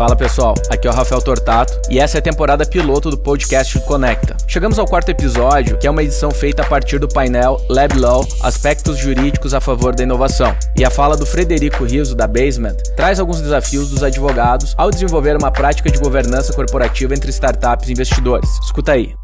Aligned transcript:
Fala 0.00 0.16
pessoal, 0.16 0.54
aqui 0.70 0.88
é 0.88 0.90
o 0.90 0.94
Rafael 0.94 1.20
Tortato 1.20 1.78
e 1.90 1.98
essa 1.98 2.16
é 2.16 2.20
a 2.20 2.22
temporada 2.22 2.64
piloto 2.64 3.10
do 3.10 3.18
podcast 3.18 3.78
Conecta. 3.80 4.34
Chegamos 4.48 4.78
ao 4.78 4.86
quarto 4.86 5.10
episódio, 5.10 5.76
que 5.76 5.86
é 5.86 5.90
uma 5.90 6.02
edição 6.02 6.30
feita 6.30 6.62
a 6.62 6.66
partir 6.66 6.98
do 6.98 7.06
painel 7.06 7.60
Lab 7.68 7.98
Law 7.98 8.26
Aspectos 8.42 8.96
Jurídicos 8.96 9.52
a 9.52 9.60
Favor 9.60 9.94
da 9.94 10.02
Inovação. 10.02 10.56
E 10.74 10.86
a 10.86 10.90
fala 10.90 11.18
do 11.18 11.26
Frederico 11.26 11.84
Riso, 11.84 12.14
da 12.14 12.26
Basement, 12.26 12.78
traz 12.96 13.20
alguns 13.20 13.42
desafios 13.42 13.90
dos 13.90 14.02
advogados 14.02 14.74
ao 14.78 14.90
desenvolver 14.90 15.36
uma 15.36 15.50
prática 15.50 15.90
de 15.90 15.98
governança 15.98 16.54
corporativa 16.54 17.14
entre 17.14 17.28
startups 17.28 17.90
e 17.90 17.92
investidores. 17.92 18.48
Escuta 18.64 18.92
aí. 18.92 19.14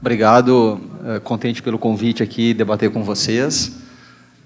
Obrigado, 0.00 0.80
eh, 1.06 1.20
contente 1.20 1.62
pelo 1.62 1.78
convite 1.78 2.24
aqui 2.24 2.52
debater 2.52 2.90
com 2.90 3.04
vocês. 3.04 3.70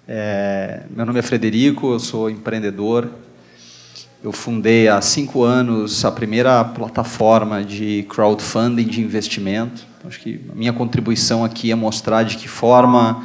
É, 0.07 0.83
meu 0.95 1.07
nome 1.07 1.21
é 1.21 1.23
Frederico, 1.23 1.95
eu 1.95 1.99
sou 1.99 2.29
empreendedor, 2.29 3.09
eu 4.23 4.31
fundei 4.31 4.87
há 4.87 5.01
cinco 5.01 5.43
anos 5.43 6.05
a 6.05 6.13
primeira 6.13 6.63
plataforma 6.65 7.65
de 7.65 8.07
crowdfunding 8.09 8.85
de 8.85 9.01
investimento. 9.01 9.85
Acho 10.05 10.21
que 10.21 10.41
a 10.51 10.55
minha 10.55 10.73
contribuição 10.73 11.45
aqui 11.45 11.73
é 11.73 11.75
mostrar 11.75 12.23
de 12.23 12.37
que 12.37 12.47
forma 12.47 13.25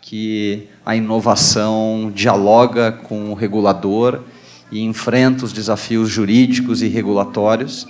que 0.00 0.68
a 0.84 0.96
inovação 0.96 2.10
dialoga 2.12 2.90
com 2.90 3.30
o 3.30 3.34
regulador 3.34 4.22
e 4.70 4.80
enfrenta 4.80 5.44
os 5.44 5.52
desafios 5.52 6.10
jurídicos 6.10 6.82
e 6.82 6.88
regulatórios. 6.88 7.86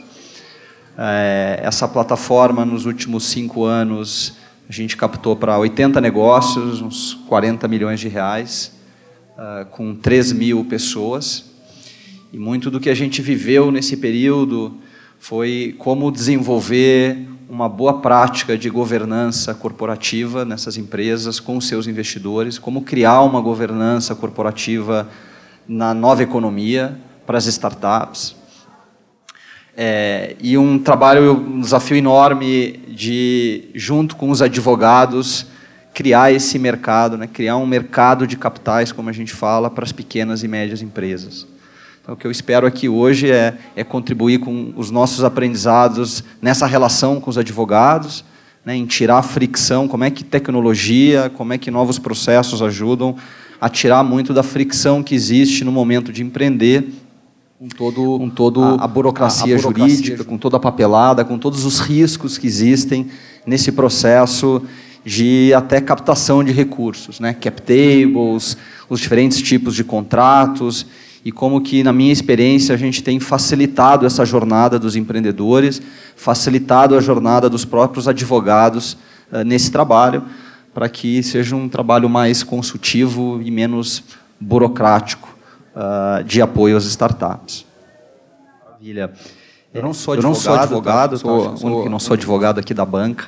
É, 0.99 1.59
essa 1.63 1.89
plataforma, 1.89 2.67
nos 2.67 2.85
últimos 2.85 3.25
cinco 3.25 3.65
anos, 3.65 4.35
a 4.69 4.73
gente 4.73 4.95
captou 4.95 5.35
para 5.35 5.59
80 5.59 6.03
negócios, 6.03 6.83
uns 6.83 7.15
40 7.29 7.67
milhões 7.67 7.99
de 7.99 8.09
reais, 8.09 8.73
uh, 9.39 9.65
com 9.71 9.95
3 9.95 10.33
mil 10.33 10.67
pessoas. 10.67 11.52
E 12.33 12.39
muito 12.39 12.71
do 12.71 12.81
que 12.81 12.89
a 12.89 12.95
gente 12.95 13.21
viveu 13.21 13.71
nesse 13.71 13.95
período 13.95 14.79
foi 15.21 15.75
como 15.79 16.11
desenvolver 16.11 17.29
uma 17.47 17.69
boa 17.69 18.01
prática 18.01 18.57
de 18.57 18.71
governança 18.71 19.53
corporativa 19.53 20.43
nessas 20.43 20.79
empresas 20.79 21.39
com 21.39 21.61
seus 21.61 21.87
investidores, 21.87 22.59
como 22.59 22.81
criar 22.81 23.21
uma 23.21 23.39
governança 23.39 24.15
corporativa 24.15 25.11
na 25.69 25.93
nova 25.93 26.23
economia 26.23 26.99
para 27.27 27.37
as 27.37 27.45
startups. 27.45 28.35
É, 29.77 30.35
e 30.41 30.57
um 30.57 30.79
trabalho, 30.79 31.35
um 31.35 31.61
desafio 31.61 31.99
enorme 31.99 32.81
de, 32.89 33.65
junto 33.75 34.17
com 34.17 34.31
os 34.31 34.41
advogados, 34.41 35.47
criar 35.93 36.33
esse 36.33 36.59
mercado, 36.59 37.19
né, 37.19 37.27
criar 37.27 37.59
um 37.59 37.67
mercado 37.67 38.27
de 38.27 38.39
capitais, 38.39 38.91
como 38.91 39.11
a 39.11 39.13
gente 39.13 39.35
fala, 39.35 39.69
para 39.69 39.85
as 39.85 39.93
pequenas 39.93 40.43
e 40.43 40.49
médias 40.49 40.81
empresas. 40.81 41.47
Então, 42.03 42.15
o 42.17 42.19
que 42.19 42.27
eu 42.27 42.33
espero 42.33 42.67
aqui 42.67 42.89
hoje 42.89 43.31
é, 43.31 43.57
é 43.77 43.85
contribuir 43.85 44.39
com 44.41 44.73
os 44.77 44.91
nossos 44.91 45.23
aprendizados 45.23 46.25
nessa 46.43 46.67
relação 46.67 47.21
com 47.21 47.31
os 47.31 47.39
advogados, 47.39 48.25
né, 48.65 48.75
em 48.75 48.85
tirar 48.87 49.19
a 49.19 49.23
fricção, 49.23 49.87
como 49.87 50.03
é 50.03 50.11
que 50.11 50.25
tecnologia, 50.25 51.31
como 51.37 51.53
é 51.53 51.59
que 51.59 51.71
novos 51.71 52.01
processos 52.01 52.61
ajudam 52.61 53.15
a 53.61 53.69
tirar 53.69 54.03
muito 54.03 54.35
da 54.35 54.43
fricção 54.43 55.01
que 55.01 55.15
existe 55.15 55.63
no 55.63 55.71
momento 55.71 56.13
de 56.13 56.25
empreender, 56.25 56.93
com 57.57 57.69
todo, 57.69 58.19
com 58.19 58.29
todo 58.29 58.61
a, 58.61 58.83
a, 58.83 58.89
burocracia 58.89 59.55
a, 59.55 59.59
a, 59.59 59.61
burocracia 59.61 59.95
jurídica, 59.95 60.25
com 60.25 60.37
toda 60.37 60.57
a 60.57 60.61
papelada, 60.61 61.25
com 61.25 61.39
todos 61.39 61.65
os 61.65 61.79
riscos 61.79 62.37
que 62.37 62.49
existem 62.49 63.07
nesse 63.47 63.71
processo 63.71 64.61
de 65.05 65.55
até 65.55 65.81
captação 65.81 66.43
de 66.43 66.51
recursos, 66.51 67.21
né, 67.21 67.33
cap 67.33 67.63
tables, 67.63 68.57
os 68.89 68.99
diferentes 68.99 69.41
tipos 69.41 69.77
de 69.77 69.85
contratos 69.85 70.85
e 71.25 71.31
como 71.31 71.61
que, 71.61 71.85
na 71.85 71.93
minha 71.93 72.13
experiência, 72.13 72.75
a 72.75 72.79
gente 72.79 73.03
tem 73.03 73.21
facilitado 73.21 74.05
essa 74.05 74.25
jornada 74.25 74.79
dos 74.79 74.97
empreendedores, 74.97 75.81
facilitado 76.17 76.97
a 76.97 77.01
jornada 77.01 77.49
dos 77.49 77.65
próprios 77.65 78.09
advogados 78.09 78.97
uh, 79.31 79.45
nesse 79.45 79.71
trabalho, 79.71 80.25
para 80.75 80.89
que 80.89 81.23
seja 81.23 81.55
um 81.55 81.69
trabalho 81.69 82.09
mais 82.09 82.43
consultivo 82.43 83.41
e 83.45 83.51
menos 83.51 84.03
burocrático 84.41 85.29
uh, 85.77 86.25
de 86.25 86.43
apoio 86.43 86.77
às 86.77 86.85
startups. 86.85 87.65
Maravilha. 88.65 89.13
Eu 89.73 89.83
não 89.83 89.95
sou 89.95 90.15
advogado, 90.15 90.27
eu 90.27 90.35
não 90.35 90.35
sou, 90.35 90.55
advogado, 90.55 91.19
sou, 91.19 91.57
sou, 91.57 91.91
não 91.91 91.99
sou 91.99 92.15
advogado 92.15 92.59
aqui 92.59 92.75
da 92.75 92.85
banca. 92.85 93.27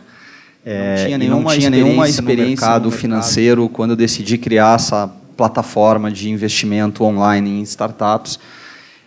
É, 0.67 0.97
não 0.97 1.05
tinha 1.05 1.19
nenhuma, 1.19 1.43
não 1.43 1.59
tinha 1.59 1.71
nenhuma 1.71 2.09
experiência, 2.09 2.45
no 2.45 2.51
mercado 2.51 2.91
financeiro 2.91 3.69
quando 3.69 3.91
eu 3.91 3.97
decidi 3.97 4.39
criar 4.39 4.77
essa 4.77 5.11
plataforma 5.37 6.11
de 6.11 6.31
investimento 6.31 7.05
online 7.05 7.61
em 7.61 7.63
startups. 7.63 8.39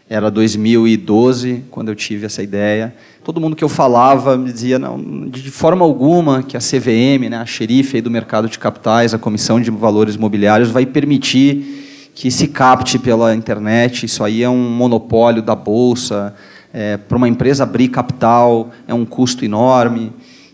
Era 0.09 0.31
2012 0.31 1.65
quando 1.69 1.89
eu 1.89 1.95
tive 1.95 2.25
essa 2.25 2.41
ideia. 2.41 2.95
Todo 3.23 3.41
mundo 3.41 3.57
que 3.57 3.63
eu 3.63 3.69
falava 3.69 4.37
me 4.37 4.51
dizia 4.51 4.79
não, 4.79 5.27
de 5.27 5.51
forma 5.51 5.83
alguma 5.83 6.41
que 6.41 6.55
a 6.55 6.61
CVM, 6.61 7.29
né, 7.29 7.37
a 7.37 7.45
xerife 7.45 7.99
do 7.99 8.09
mercado 8.09 8.47
de 8.47 8.57
capitais, 8.57 9.13
a 9.13 9.17
Comissão 9.17 9.59
de 9.59 9.69
Valores 9.69 10.15
Imobiliários, 10.15 10.69
vai 10.69 10.85
permitir 10.85 12.11
que 12.15 12.31
se 12.31 12.47
capte 12.47 12.97
pela 12.97 13.35
internet. 13.35 14.05
Isso 14.05 14.23
aí 14.23 14.41
é 14.41 14.49
um 14.49 14.69
monopólio 14.69 15.41
da 15.41 15.53
bolsa. 15.53 16.33
É, 16.73 16.97
Para 16.97 17.17
uma 17.17 17.27
empresa 17.27 17.63
abrir 17.63 17.89
capital 17.89 18.71
é 18.87 18.93
um 18.93 19.05
custo 19.05 19.45
enorme. 19.45 20.11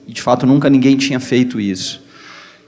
E 0.07 0.11
de 0.11 0.21
fato 0.21 0.45
nunca 0.45 0.69
ninguém 0.69 0.97
tinha 0.97 1.19
feito 1.19 1.59
isso. 1.59 2.02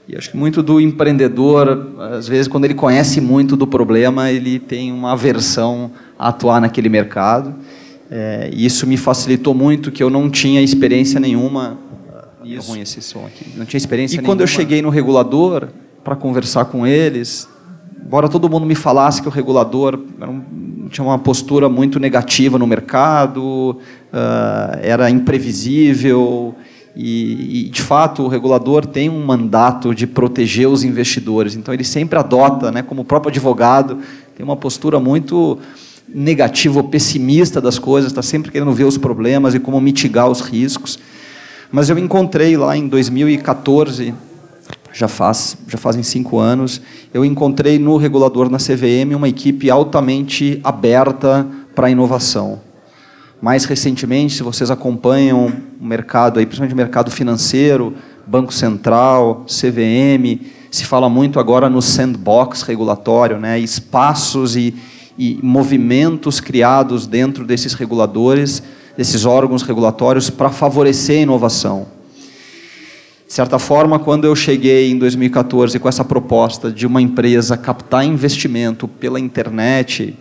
E 0.08 0.16
acho 0.16 0.30
que 0.30 0.36
muito 0.36 0.62
do 0.62 0.80
empreendedor, 0.80 1.94
às 2.12 2.28
vezes, 2.28 2.46
quando 2.46 2.64
ele 2.64 2.74
conhece 2.74 3.20
muito 3.20 3.56
do 3.56 3.66
problema, 3.66 4.30
ele 4.30 4.60
tem 4.60 4.92
uma 4.92 5.12
aversão 5.12 5.90
a 6.16 6.28
atuar 6.28 6.60
naquele 6.60 6.88
mercado. 6.88 7.54
É, 8.08 8.48
e 8.52 8.64
isso 8.64 8.86
me 8.86 8.96
facilitou 8.96 9.52
muito, 9.52 9.90
que 9.90 10.00
eu 10.00 10.08
não 10.08 10.30
tinha 10.30 10.62
experiência 10.62 11.18
nenhuma. 11.18 11.78
Isso. 12.44 12.70
É 12.70 12.72
ruim 12.72 12.82
esse 12.82 13.02
som 13.02 13.26
aqui. 13.26 13.46
Não 13.56 13.66
tinha 13.66 13.78
experiência 13.78 14.14
e 14.14 14.18
nenhuma. 14.18 14.26
E 14.26 14.30
quando 14.30 14.40
eu 14.42 14.46
cheguei 14.46 14.80
no 14.80 14.90
regulador 14.90 15.68
para 16.04 16.14
conversar 16.14 16.66
com 16.66 16.86
eles, 16.86 17.48
embora 18.00 18.28
todo 18.28 18.48
mundo 18.48 18.64
me 18.64 18.76
falasse 18.76 19.20
que 19.20 19.26
o 19.26 19.30
regulador 19.32 19.98
um, 20.22 20.88
tinha 20.88 21.04
uma 21.04 21.18
postura 21.18 21.68
muito 21.68 21.98
negativa 21.98 22.56
no 22.56 22.66
mercado, 22.66 23.42
uh, 24.12 24.78
era 24.80 25.10
imprevisível 25.10 26.54
e, 26.96 27.66
e, 27.66 27.68
de 27.68 27.82
fato, 27.82 28.22
o 28.22 28.28
regulador 28.28 28.86
tem 28.86 29.10
um 29.10 29.22
mandato 29.22 29.94
de 29.94 30.06
proteger 30.06 30.66
os 30.66 30.82
investidores. 30.82 31.54
Então, 31.54 31.74
ele 31.74 31.84
sempre 31.84 32.18
adota, 32.18 32.72
né, 32.72 32.82
como 32.82 33.04
próprio 33.04 33.28
advogado, 33.28 33.98
tem 34.34 34.42
uma 34.42 34.56
postura 34.56 34.98
muito 34.98 35.58
negativa 36.08 36.82
pessimista 36.82 37.60
das 37.60 37.78
coisas, 37.78 38.10
está 38.10 38.22
sempre 38.22 38.50
querendo 38.50 38.72
ver 38.72 38.84
os 38.84 38.96
problemas 38.96 39.54
e 39.54 39.60
como 39.60 39.78
mitigar 39.78 40.30
os 40.30 40.40
riscos. 40.40 40.98
Mas 41.70 41.90
eu 41.90 41.98
encontrei 41.98 42.56
lá 42.56 42.74
em 42.74 42.88
2014, 42.88 44.14
já, 44.90 45.08
faz, 45.08 45.58
já 45.68 45.76
fazem 45.76 46.02
cinco 46.02 46.38
anos, 46.38 46.80
eu 47.12 47.26
encontrei 47.26 47.78
no 47.78 47.98
regulador 47.98 48.48
na 48.48 48.56
CVM 48.56 49.14
uma 49.14 49.28
equipe 49.28 49.70
altamente 49.70 50.60
aberta 50.64 51.46
para 51.74 51.88
a 51.88 51.90
inovação. 51.90 52.65
Mais 53.40 53.64
recentemente, 53.64 54.34
se 54.34 54.42
vocês 54.42 54.70
acompanham 54.70 55.52
o 55.80 55.84
mercado, 55.84 56.38
aí, 56.38 56.46
principalmente 56.46 56.72
o 56.72 56.76
mercado 56.76 57.10
financeiro, 57.10 57.94
Banco 58.26 58.52
Central, 58.52 59.44
CVM, 59.46 60.40
se 60.70 60.84
fala 60.84 61.08
muito 61.08 61.38
agora 61.38 61.68
no 61.68 61.82
sandbox 61.82 62.62
regulatório, 62.62 63.38
né? 63.38 63.58
espaços 63.58 64.56
e, 64.56 64.74
e 65.18 65.38
movimentos 65.42 66.40
criados 66.40 67.06
dentro 67.06 67.44
desses 67.44 67.74
reguladores, 67.74 68.62
desses 68.96 69.24
órgãos 69.24 69.62
regulatórios, 69.62 70.30
para 70.30 70.50
favorecer 70.50 71.18
a 71.18 71.22
inovação. 71.22 71.86
De 73.26 73.32
certa 73.32 73.58
forma, 73.58 73.98
quando 73.98 74.24
eu 74.24 74.34
cheguei 74.34 74.90
em 74.90 74.98
2014 74.98 75.78
com 75.78 75.88
essa 75.88 76.04
proposta 76.04 76.70
de 76.70 76.86
uma 76.86 77.02
empresa 77.02 77.56
captar 77.56 78.04
investimento 78.04 78.86
pela 78.86 79.20
internet, 79.20 80.16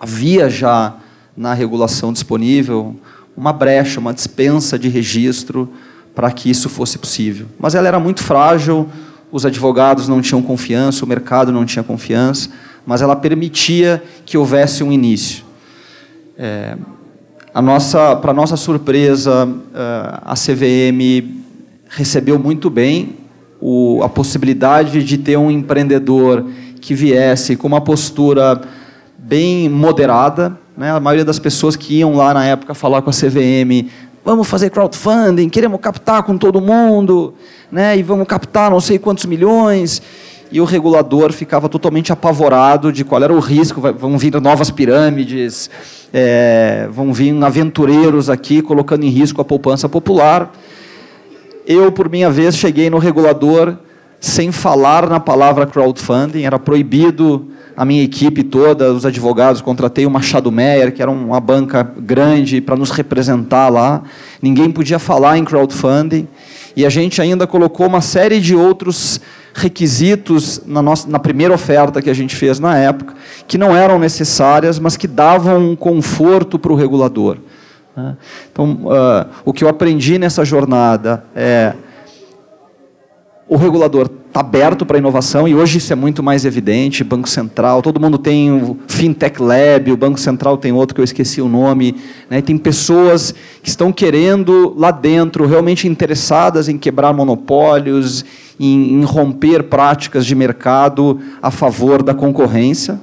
havia 0.00 0.48
já 0.48 0.94
na 1.40 1.54
regulação 1.54 2.12
disponível 2.12 2.94
uma 3.34 3.50
brecha, 3.50 3.98
uma 3.98 4.12
dispensa 4.12 4.78
de 4.78 4.90
registro 4.90 5.72
para 6.14 6.30
que 6.30 6.50
isso 6.50 6.68
fosse 6.68 6.98
possível. 6.98 7.46
Mas 7.58 7.74
ela 7.74 7.88
era 7.88 7.98
muito 7.98 8.22
frágil, 8.22 8.86
os 9.32 9.46
advogados 9.46 10.06
não 10.06 10.20
tinham 10.20 10.42
confiança, 10.42 11.02
o 11.02 11.08
mercado 11.08 11.50
não 11.50 11.64
tinha 11.64 11.82
confiança, 11.82 12.50
mas 12.84 13.00
ela 13.00 13.16
permitia 13.16 14.02
que 14.26 14.36
houvesse 14.36 14.84
um 14.84 14.92
início. 14.92 15.42
É, 16.36 16.76
a 17.54 17.62
nossa, 17.62 18.16
para 18.16 18.34
nossa 18.34 18.58
surpresa, 18.58 19.48
é, 19.74 20.18
a 20.22 20.34
CVM 20.34 21.40
recebeu 21.88 22.38
muito 22.38 22.68
bem 22.68 23.16
o, 23.58 24.02
a 24.02 24.10
possibilidade 24.10 25.02
de 25.02 25.16
ter 25.16 25.38
um 25.38 25.50
empreendedor 25.50 26.44
que 26.82 26.94
viesse 26.94 27.56
com 27.56 27.66
uma 27.66 27.80
postura 27.80 28.60
bem 29.30 29.68
moderada, 29.68 30.58
né? 30.76 30.90
A 30.90 30.98
maioria 30.98 31.24
das 31.24 31.38
pessoas 31.38 31.76
que 31.76 31.98
iam 31.98 32.16
lá 32.16 32.34
na 32.34 32.44
época 32.44 32.74
falar 32.74 33.00
com 33.00 33.10
a 33.10 33.12
CVM, 33.12 33.88
vamos 34.24 34.48
fazer 34.48 34.70
crowdfunding, 34.70 35.48
queremos 35.48 35.78
captar 35.80 36.24
com 36.24 36.36
todo 36.36 36.60
mundo, 36.60 37.32
né? 37.70 37.96
e 37.96 38.02
vamos 38.02 38.26
captar 38.26 38.72
não 38.72 38.80
sei 38.80 38.98
quantos 38.98 39.26
milhões. 39.26 40.02
e 40.50 40.60
o 40.60 40.64
regulador 40.64 41.32
ficava 41.32 41.68
totalmente 41.68 42.12
apavorado 42.12 42.92
de 42.92 43.04
qual 43.04 43.22
era 43.22 43.32
o 43.32 43.38
risco. 43.38 43.80
Vão 43.80 44.18
vir 44.18 44.34
novas 44.40 44.68
pirâmides, 44.68 45.70
é, 46.12 46.88
vão 46.90 47.12
vir 47.12 47.32
aventureiros 47.44 48.28
aqui 48.28 48.60
colocando 48.60 49.04
em 49.04 49.10
risco 49.10 49.40
a 49.40 49.44
poupança 49.44 49.88
popular. 49.88 50.50
Eu, 51.64 51.92
por 51.92 52.10
minha 52.10 52.30
vez, 52.30 52.56
cheguei 52.56 52.90
no 52.90 52.98
regulador 52.98 53.76
sem 54.18 54.50
falar 54.50 55.08
na 55.08 55.20
palavra 55.20 55.68
crowdfunding, 55.68 56.42
era 56.42 56.58
proibido 56.58 57.46
a 57.76 57.84
minha 57.84 58.02
equipe 58.02 58.42
toda, 58.42 58.92
os 58.92 59.06
advogados, 59.06 59.60
contratei 59.60 60.06
o 60.06 60.10
Machado 60.10 60.50
Meyer, 60.50 60.92
que 60.92 61.00
era 61.00 61.10
uma 61.10 61.40
banca 61.40 61.82
grande 61.82 62.60
para 62.60 62.76
nos 62.76 62.90
representar 62.90 63.68
lá. 63.68 64.02
Ninguém 64.42 64.70
podia 64.70 64.98
falar 64.98 65.38
em 65.38 65.44
crowdfunding. 65.44 66.28
E 66.76 66.86
a 66.86 66.90
gente 66.90 67.20
ainda 67.20 67.46
colocou 67.46 67.86
uma 67.86 68.00
série 68.00 68.40
de 68.40 68.54
outros 68.54 69.20
requisitos 69.54 70.62
na, 70.66 70.80
nossa, 70.80 71.08
na 71.08 71.18
primeira 71.18 71.52
oferta 71.52 72.00
que 72.00 72.08
a 72.08 72.14
gente 72.14 72.36
fez 72.36 72.60
na 72.60 72.76
época, 72.76 73.14
que 73.48 73.58
não 73.58 73.74
eram 73.74 73.98
necessárias, 73.98 74.78
mas 74.78 74.96
que 74.96 75.06
davam 75.06 75.72
um 75.72 75.76
conforto 75.76 76.58
para 76.58 76.72
o 76.72 76.76
regulador. 76.76 77.36
Né? 77.96 78.16
Então, 78.52 78.78
uh, 78.84 79.28
o 79.44 79.52
que 79.52 79.64
eu 79.64 79.68
aprendi 79.68 80.18
nessa 80.18 80.44
jornada 80.44 81.24
é 81.34 81.74
o 83.50 83.56
regulador 83.56 84.08
está 84.28 84.38
aberto 84.38 84.86
para 84.86 84.96
inovação 84.96 85.48
e 85.48 85.56
hoje 85.56 85.78
isso 85.78 85.92
é 85.92 85.96
muito 85.96 86.22
mais 86.22 86.44
evidente. 86.44 87.02
Banco 87.02 87.28
Central, 87.28 87.82
todo 87.82 87.98
mundo 87.98 88.16
tem 88.16 88.52
o 88.52 88.78
Fintech 88.86 89.42
Lab, 89.42 89.90
o 89.90 89.96
Banco 89.96 90.20
Central 90.20 90.56
tem 90.56 90.70
outro 90.70 90.94
que 90.94 91.00
eu 91.00 91.04
esqueci 91.04 91.42
o 91.42 91.48
nome. 91.48 91.96
Né? 92.30 92.40
Tem 92.40 92.56
pessoas 92.56 93.34
que 93.60 93.68
estão 93.68 93.90
querendo 93.90 94.72
lá 94.78 94.92
dentro, 94.92 95.48
realmente 95.48 95.88
interessadas 95.88 96.68
em 96.68 96.78
quebrar 96.78 97.12
monopólios, 97.12 98.24
em, 98.58 98.92
em 98.92 99.02
romper 99.02 99.64
práticas 99.64 100.24
de 100.24 100.36
mercado 100.36 101.18
a 101.42 101.50
favor 101.50 102.04
da 102.04 102.14
concorrência. 102.14 103.00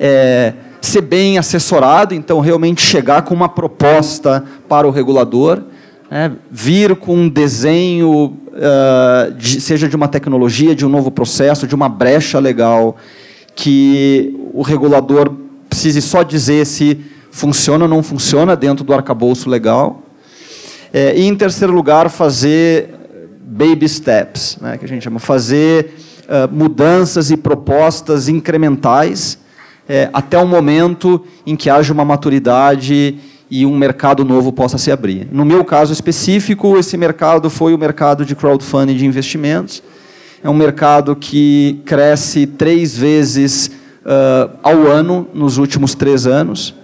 É, 0.00 0.54
ser 0.80 1.02
bem 1.02 1.36
assessorado, 1.36 2.14
então 2.14 2.40
realmente 2.40 2.80
chegar 2.80 3.20
com 3.20 3.34
uma 3.34 3.50
proposta 3.50 4.42
para 4.66 4.88
o 4.88 4.90
regulador 4.90 5.62
é, 6.10 6.30
vir 6.50 6.96
com 6.96 7.14
um 7.14 7.28
desenho, 7.28 8.36
uh, 8.48 9.32
de, 9.34 9.60
seja 9.60 9.88
de 9.88 9.94
uma 9.94 10.08
tecnologia, 10.08 10.74
de 10.74 10.86
um 10.86 10.88
novo 10.88 11.10
processo, 11.10 11.66
de 11.66 11.74
uma 11.74 11.88
brecha 11.88 12.38
legal, 12.38 12.96
que 13.54 14.34
o 14.52 14.62
regulador 14.62 15.34
precise 15.68 16.00
só 16.00 16.22
dizer 16.22 16.64
se 16.64 17.00
funciona 17.30 17.84
ou 17.84 17.90
não 17.90 18.02
funciona 18.02 18.56
dentro 18.56 18.84
do 18.84 18.94
arcabouço 18.94 19.50
legal. 19.50 20.02
É, 20.92 21.18
e, 21.18 21.26
em 21.26 21.34
terceiro 21.34 21.72
lugar, 21.72 22.08
fazer 22.08 22.94
baby 23.42 23.88
steps, 23.88 24.58
né, 24.60 24.78
que 24.78 24.84
a 24.84 24.88
gente 24.88 25.02
chama, 25.02 25.18
fazer 25.18 25.94
uh, 26.24 26.54
mudanças 26.54 27.30
e 27.30 27.36
propostas 27.36 28.28
incrementais 28.28 29.38
é, 29.88 30.10
até 30.12 30.38
o 30.38 30.46
momento 30.46 31.24
em 31.46 31.56
que 31.56 31.70
haja 31.70 31.92
uma 31.92 32.04
maturidade 32.04 33.18
e 33.50 33.64
um 33.64 33.76
mercado 33.76 34.24
novo 34.24 34.52
possa 34.52 34.76
se 34.78 34.90
abrir. 34.90 35.28
No 35.32 35.44
meu 35.44 35.64
caso 35.64 35.92
específico, 35.92 36.76
esse 36.78 36.96
mercado 36.96 37.48
foi 37.48 37.74
o 37.74 37.78
mercado 37.78 38.24
de 38.24 38.34
crowdfunding 38.36 38.96
de 38.96 39.06
investimentos. 39.06 39.82
É 40.42 40.48
um 40.48 40.54
mercado 40.54 41.16
que 41.16 41.80
cresce 41.84 42.46
três 42.46 42.96
vezes 42.96 43.70
uh, 44.04 44.56
ao 44.62 44.86
ano 44.86 45.26
nos 45.34 45.58
últimos 45.58 45.94
três 45.94 46.26
anos. 46.26 46.74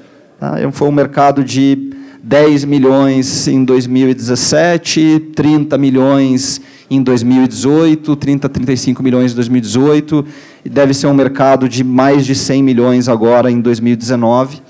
Tá? 0.41 0.59
É, 0.59 0.71
foi 0.73 0.89
um 0.89 0.93
mercado 0.93 1.45
de 1.45 1.91
10 2.23 2.65
milhões 2.65 3.47
em 3.47 3.65
2017, 3.65 5.33
30 5.37 5.77
milhões 5.77 6.61
em 6.91 7.03
2018, 7.03 8.17
30, 8.17 8.49
35 8.49 9.03
milhões 9.03 9.33
em 9.33 9.35
2018, 9.35 10.25
e 10.65 10.69
deve 10.71 10.95
ser 10.95 11.07
um 11.07 11.15
mercado 11.15 11.69
de 11.69 11.85
mais 11.85 12.25
de 12.25 12.35
100 12.35 12.63
milhões 12.63 13.09
agora 13.09 13.51
em 13.51 13.61
2019. 13.61 14.63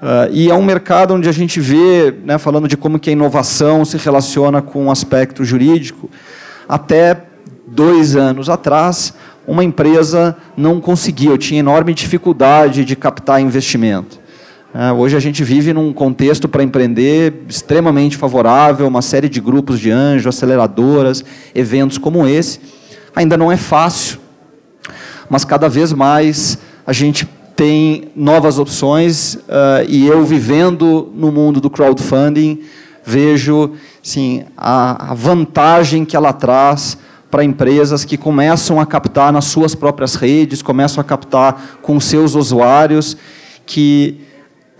Uh, 0.00 0.32
e 0.32 0.50
é 0.50 0.54
um 0.54 0.62
mercado 0.62 1.12
onde 1.12 1.28
a 1.28 1.32
gente 1.32 1.60
vê, 1.60 2.14
né, 2.24 2.38
falando 2.38 2.66
de 2.66 2.74
como 2.74 2.98
que 2.98 3.10
a 3.10 3.12
inovação 3.12 3.84
se 3.84 3.98
relaciona 3.98 4.62
com 4.62 4.86
o 4.86 4.90
aspecto 4.90 5.44
jurídico, 5.44 6.08
até 6.66 7.24
dois 7.66 8.16
anos 8.16 8.48
atrás, 8.48 9.12
uma 9.46 9.62
empresa 9.62 10.36
não 10.56 10.80
conseguia, 10.80 11.36
tinha 11.36 11.60
enorme 11.60 11.92
dificuldade 11.92 12.84
de 12.84 12.96
captar 12.96 13.42
investimento. 13.42 14.18
Uh, 14.72 14.94
hoje 14.94 15.16
a 15.16 15.20
gente 15.20 15.44
vive 15.44 15.72
num 15.74 15.92
contexto 15.92 16.48
para 16.48 16.62
empreender 16.62 17.42
extremamente 17.46 18.16
favorável, 18.16 18.86
uma 18.86 19.02
série 19.02 19.28
de 19.28 19.40
grupos 19.40 19.80
de 19.80 19.90
anjo, 19.90 20.28
aceleradoras, 20.28 21.22
eventos 21.54 21.98
como 21.98 22.26
esse. 22.26 22.60
Ainda 23.14 23.36
não 23.36 23.52
é 23.52 23.56
fácil, 23.56 24.18
mas 25.28 25.44
cada 25.44 25.68
vez 25.68 25.92
mais 25.92 26.56
a 26.86 26.92
gente 26.92 27.28
tem 27.60 28.04
novas 28.16 28.58
opções 28.58 29.34
uh, 29.34 29.84
e 29.86 30.06
eu 30.06 30.24
vivendo 30.24 31.12
no 31.14 31.30
mundo 31.30 31.60
do 31.60 31.68
crowdfunding 31.68 32.62
vejo 33.04 33.72
sim 34.02 34.46
a, 34.56 35.10
a 35.10 35.14
vantagem 35.14 36.06
que 36.06 36.16
ela 36.16 36.32
traz 36.32 36.96
para 37.30 37.44
empresas 37.44 38.02
que 38.02 38.16
começam 38.16 38.80
a 38.80 38.86
captar 38.86 39.30
nas 39.30 39.44
suas 39.44 39.74
próprias 39.74 40.14
redes, 40.14 40.62
começam 40.62 41.02
a 41.02 41.04
captar 41.04 41.76
com 41.82 42.00
seus 42.00 42.34
usuários, 42.34 43.14
que 43.66 44.22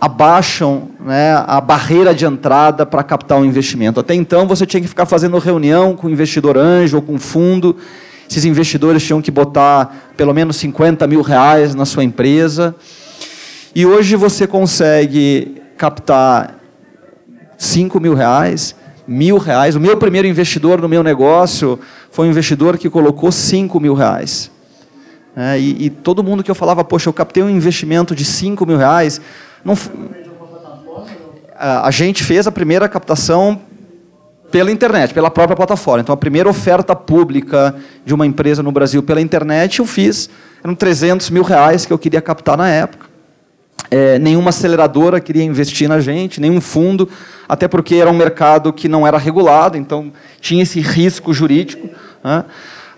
abaixam 0.00 0.88
né, 1.00 1.34
a 1.46 1.60
barreira 1.60 2.14
de 2.14 2.24
entrada 2.24 2.86
para 2.86 3.02
captar 3.02 3.36
um 3.36 3.44
investimento. 3.44 4.00
Até 4.00 4.14
então 4.14 4.46
você 4.46 4.64
tinha 4.64 4.80
que 4.80 4.88
ficar 4.88 5.04
fazendo 5.04 5.36
reunião 5.36 5.94
com 5.94 6.08
investidor 6.08 6.56
anjo 6.56 6.96
ou 6.96 7.02
com 7.02 7.18
fundo 7.18 7.76
esses 8.30 8.44
investidores 8.44 9.02
tinham 9.04 9.20
que 9.20 9.30
botar 9.30 10.12
pelo 10.16 10.32
menos 10.32 10.54
50 10.56 11.04
mil 11.08 11.20
reais 11.20 11.74
na 11.74 11.84
sua 11.84 12.04
empresa. 12.04 12.76
E 13.74 13.84
hoje 13.84 14.14
você 14.14 14.46
consegue 14.46 15.60
captar 15.76 16.54
5 17.58 17.98
mil 17.98 18.14
reais, 18.14 18.76
mil 19.04 19.36
reais. 19.36 19.74
O 19.74 19.80
meu 19.80 19.96
primeiro 19.96 20.28
investidor 20.28 20.80
no 20.80 20.88
meu 20.88 21.02
negócio 21.02 21.80
foi 22.12 22.28
um 22.28 22.30
investidor 22.30 22.78
que 22.78 22.88
colocou 22.88 23.32
5 23.32 23.80
mil 23.80 23.94
reais. 23.94 24.48
É, 25.36 25.58
e, 25.58 25.86
e, 25.86 25.90
todo 25.90 26.22
mundo 26.22 26.44
que 26.44 26.50
eu 26.50 26.54
falava, 26.54 26.84
poxa, 26.84 27.08
eu 27.08 27.12
captei 27.12 27.42
um 27.42 27.50
investimento 27.50 28.14
de 28.14 28.24
5 28.24 28.64
mil 28.64 28.76
reais. 28.76 29.20
Não, 29.64 29.76
a 31.56 31.90
gente 31.90 32.22
fez 32.22 32.46
a 32.46 32.52
primeira 32.52 32.88
captação 32.88 33.60
pela 34.50 34.70
internet, 34.70 35.14
pela 35.14 35.30
própria 35.30 35.56
plataforma. 35.56 36.00
Então, 36.00 36.12
a 36.12 36.16
primeira 36.16 36.48
oferta 36.48 36.94
pública 36.96 37.74
de 38.04 38.12
uma 38.12 38.26
empresa 38.26 38.62
no 38.62 38.72
Brasil 38.72 39.02
pela 39.02 39.20
internet 39.20 39.78
eu 39.78 39.86
fiz, 39.86 40.28
eram 40.62 40.74
300 40.74 41.30
mil 41.30 41.42
reais 41.42 41.86
que 41.86 41.92
eu 41.92 41.98
queria 41.98 42.20
captar 42.20 42.56
na 42.56 42.68
época. 42.68 43.10
É, 43.90 44.18
nenhuma 44.18 44.50
aceleradora 44.50 45.20
queria 45.20 45.42
investir 45.42 45.88
na 45.88 46.00
gente, 46.00 46.40
nenhum 46.40 46.60
fundo, 46.60 47.08
até 47.48 47.66
porque 47.66 47.96
era 47.96 48.10
um 48.10 48.16
mercado 48.16 48.72
que 48.72 48.88
não 48.88 49.06
era 49.06 49.18
regulado, 49.18 49.76
então 49.76 50.12
tinha 50.40 50.62
esse 50.62 50.80
risco 50.80 51.32
jurídico. 51.32 51.88
Né? 52.22 52.44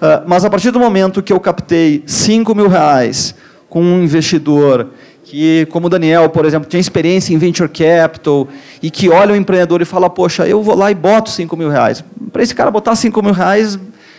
Uh, 0.02 0.24
mas 0.26 0.44
a 0.44 0.50
partir 0.50 0.70
do 0.70 0.80
momento 0.80 1.22
que 1.22 1.32
eu 1.32 1.40
captei 1.40 2.02
5 2.06 2.54
mil 2.54 2.68
reais 2.68 3.34
com 3.70 3.82
um 3.82 4.02
investidor 4.02 4.88
que, 5.32 5.66
como 5.70 5.86
o 5.86 5.88
Daniel, 5.88 6.28
por 6.28 6.44
exemplo, 6.44 6.68
tinha 6.68 6.78
experiência 6.78 7.32
em 7.32 7.38
venture 7.38 7.66
capital 7.66 8.46
e 8.82 8.90
que 8.90 9.08
olha 9.08 9.32
o 9.32 9.36
empreendedor 9.36 9.80
e 9.80 9.84
fala, 9.86 10.10
poxa, 10.10 10.46
eu 10.46 10.62
vou 10.62 10.76
lá 10.76 10.90
e 10.90 10.94
boto 10.94 11.30
5 11.30 11.56
mil 11.56 11.70
reais. 11.70 12.04
Para 12.30 12.42
esse 12.42 12.54
cara 12.54 12.70
botar 12.70 12.94
5 12.94 13.22
mil 13.22 13.32
reais 13.32 13.78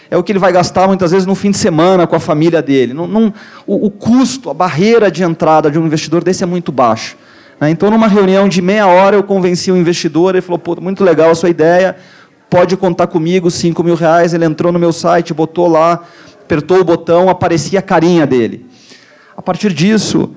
é 0.10 0.18
o 0.18 0.24
que 0.24 0.32
ele 0.32 0.40
vai 0.40 0.52
gastar 0.52 0.88
muitas 0.88 1.12
vezes 1.12 1.28
no 1.28 1.36
fim 1.36 1.52
de 1.52 1.58
semana 1.58 2.08
com 2.08 2.16
a 2.16 2.20
família 2.20 2.64
dele. 2.64 2.96
Não, 2.96 3.06
não, 3.06 3.32
o, 3.68 3.86
o, 3.86 3.92
custo, 3.92 4.50
a 4.50 4.56
barreira 4.56 5.12
de 5.12 5.24
entrada 5.24 5.70
de 5.70 5.78
um 5.78 5.86
investidor 5.86 6.24
desse 6.24 6.42
é 6.42 6.48
muito 6.48 6.72
baixo. 6.72 7.16
Né? 7.62 7.70
Então, 7.70 7.92
numa 7.92 8.08
reunião 8.08 8.50
de 8.50 8.60
meia 8.60 8.88
hora, 8.88 9.16
eu 9.16 9.22
convenci 9.22 9.72
o 9.72 9.78
investidor, 9.78 10.34
ele 10.34 10.42
falou, 10.42 10.58
pô, 10.58 10.76
muito 10.82 11.04
legal 11.04 11.30
a 11.30 11.36
sua 11.36 11.52
ideia, 11.52 11.96
pode 12.50 12.76
contar 12.76 13.06
comigo, 13.06 13.52
5 13.52 13.84
mil 13.84 13.94
reais. 13.94 14.34
Ele 14.34 14.46
entrou 14.46 14.72
no 14.72 14.80
meu 14.80 14.92
site, 14.92 15.32
botou 15.32 15.68
lá, 15.68 16.04
apertou 16.42 16.80
o 16.80 16.84
botão, 16.84 17.30
aparecia 17.30 17.78
a 17.78 17.84
carinha 17.84 18.26
dele. 18.26 18.66
A 19.38 19.44
partir 19.44 19.72
disso, 19.74 20.32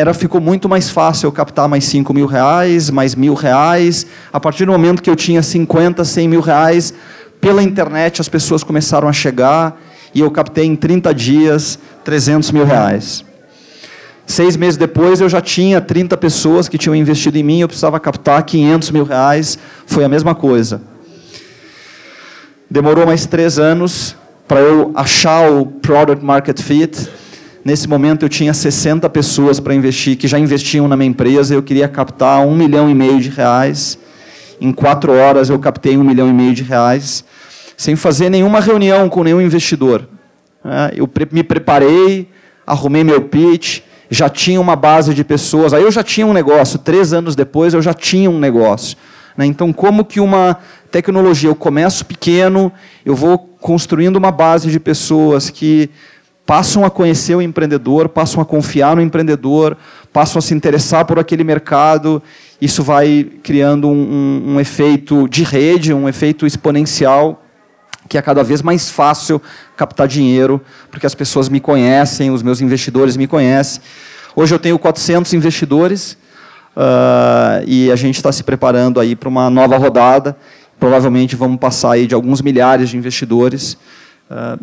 era 0.00 0.14
ficou 0.14 0.40
muito 0.40 0.66
mais 0.66 0.88
fácil 0.88 1.26
eu 1.26 1.32
captar 1.32 1.68
mais 1.68 1.84
5 1.84 2.14
mil 2.14 2.24
reais, 2.24 2.88
mais 2.88 3.14
mil 3.14 3.34
reais. 3.34 4.06
A 4.32 4.40
partir 4.40 4.64
do 4.64 4.72
momento 4.72 5.02
que 5.02 5.10
eu 5.10 5.14
tinha 5.14 5.42
50, 5.42 6.02
100 6.06 6.26
mil 6.26 6.40
reais, 6.40 6.94
pela 7.38 7.62
internet 7.62 8.18
as 8.18 8.26
pessoas 8.26 8.64
começaram 8.64 9.06
a 9.06 9.12
chegar 9.12 9.78
e 10.14 10.20
eu 10.20 10.30
captei 10.30 10.64
em 10.64 10.74
30 10.74 11.14
dias 11.14 11.78
300 12.02 12.50
mil 12.50 12.64
reais. 12.64 13.22
Seis 14.24 14.56
meses 14.56 14.78
depois 14.78 15.20
eu 15.20 15.28
já 15.28 15.42
tinha 15.42 15.82
30 15.82 16.16
pessoas 16.16 16.66
que 16.66 16.78
tinham 16.78 16.96
investido 16.96 17.36
em 17.36 17.42
mim, 17.42 17.60
eu 17.60 17.68
precisava 17.68 18.00
captar 18.00 18.42
500 18.42 18.90
mil 18.92 19.04
reais, 19.04 19.58
foi 19.84 20.02
a 20.02 20.08
mesma 20.08 20.34
coisa. 20.34 20.80
Demorou 22.70 23.04
mais 23.04 23.26
três 23.26 23.58
anos 23.58 24.16
para 24.48 24.60
eu 24.60 24.92
achar 24.94 25.50
o 25.50 25.66
product 25.66 26.24
market 26.24 26.58
fit, 26.58 27.06
Nesse 27.62 27.86
momento 27.86 28.24
eu 28.24 28.28
tinha 28.28 28.54
60 28.54 29.08
pessoas 29.10 29.60
para 29.60 29.74
investir, 29.74 30.16
que 30.16 30.26
já 30.26 30.38
investiam 30.38 30.88
na 30.88 30.96
minha 30.96 31.10
empresa, 31.10 31.54
eu 31.54 31.62
queria 31.62 31.86
captar 31.88 32.40
um 32.46 32.56
milhão 32.56 32.88
e 32.88 32.94
meio 32.94 33.20
de 33.20 33.28
reais. 33.28 33.98
Em 34.58 34.72
quatro 34.72 35.12
horas 35.12 35.50
eu 35.50 35.58
captei 35.58 35.96
um 35.96 36.04
milhão 36.04 36.28
e 36.28 36.32
meio 36.32 36.54
de 36.54 36.62
reais, 36.62 37.22
sem 37.76 37.96
fazer 37.96 38.30
nenhuma 38.30 38.60
reunião 38.60 39.10
com 39.10 39.22
nenhum 39.22 39.42
investidor. 39.42 40.08
Né? 40.64 40.92
Eu 40.94 41.08
me 41.30 41.42
preparei, 41.42 42.28
arrumei 42.66 43.04
meu 43.04 43.22
pitch, 43.22 43.80
já 44.10 44.30
tinha 44.30 44.60
uma 44.60 44.74
base 44.74 45.12
de 45.12 45.22
pessoas. 45.22 45.74
Aí 45.74 45.82
eu 45.82 45.90
já 45.90 46.02
tinha 46.02 46.26
um 46.26 46.32
negócio. 46.32 46.78
Três 46.78 47.12
anos 47.12 47.36
depois 47.36 47.74
eu 47.74 47.82
já 47.82 47.92
tinha 47.92 48.30
um 48.30 48.38
negócio. 48.38 48.96
Né? 49.36 49.44
Então, 49.44 49.70
como 49.70 50.04
que 50.04 50.18
uma 50.18 50.56
tecnologia, 50.90 51.50
eu 51.50 51.54
começo 51.54 52.06
pequeno, 52.06 52.72
eu 53.04 53.14
vou 53.14 53.38
construindo 53.38 54.16
uma 54.16 54.30
base 54.30 54.70
de 54.70 54.80
pessoas 54.80 55.50
que 55.50 55.90
passam 56.50 56.84
a 56.84 56.90
conhecer 56.90 57.36
o 57.36 57.40
empreendedor, 57.40 58.08
passam 58.08 58.42
a 58.42 58.44
confiar 58.44 58.96
no 58.96 59.02
empreendedor, 59.02 59.76
passam 60.12 60.40
a 60.40 60.42
se 60.42 60.52
interessar 60.52 61.04
por 61.04 61.16
aquele 61.16 61.44
mercado. 61.44 62.20
Isso 62.60 62.82
vai 62.82 63.24
criando 63.40 63.86
um, 63.86 63.92
um, 63.92 64.54
um 64.54 64.60
efeito 64.60 65.28
de 65.28 65.44
rede, 65.44 65.94
um 65.94 66.08
efeito 66.08 66.44
exponencial 66.44 67.40
que 68.08 68.18
é 68.18 68.22
cada 68.22 68.42
vez 68.42 68.62
mais 68.62 68.90
fácil 68.90 69.40
captar 69.76 70.08
dinheiro, 70.08 70.60
porque 70.90 71.06
as 71.06 71.14
pessoas 71.14 71.48
me 71.48 71.60
conhecem, 71.60 72.32
os 72.32 72.42
meus 72.42 72.60
investidores 72.60 73.16
me 73.16 73.28
conhecem. 73.28 73.80
Hoje 74.34 74.52
eu 74.52 74.58
tenho 74.58 74.76
400 74.76 75.32
investidores 75.32 76.18
uh, 76.76 77.62
e 77.64 77.92
a 77.92 77.94
gente 77.94 78.16
está 78.16 78.32
se 78.32 78.42
preparando 78.42 78.98
aí 78.98 79.14
para 79.14 79.28
uma 79.28 79.48
nova 79.50 79.78
rodada. 79.78 80.36
Provavelmente 80.80 81.36
vamos 81.36 81.60
passar 81.60 81.92
aí 81.92 82.08
de 82.08 82.14
alguns 82.16 82.42
milhares 82.42 82.90
de 82.90 82.96
investidores. 82.96 83.74
Uh, 84.28 84.58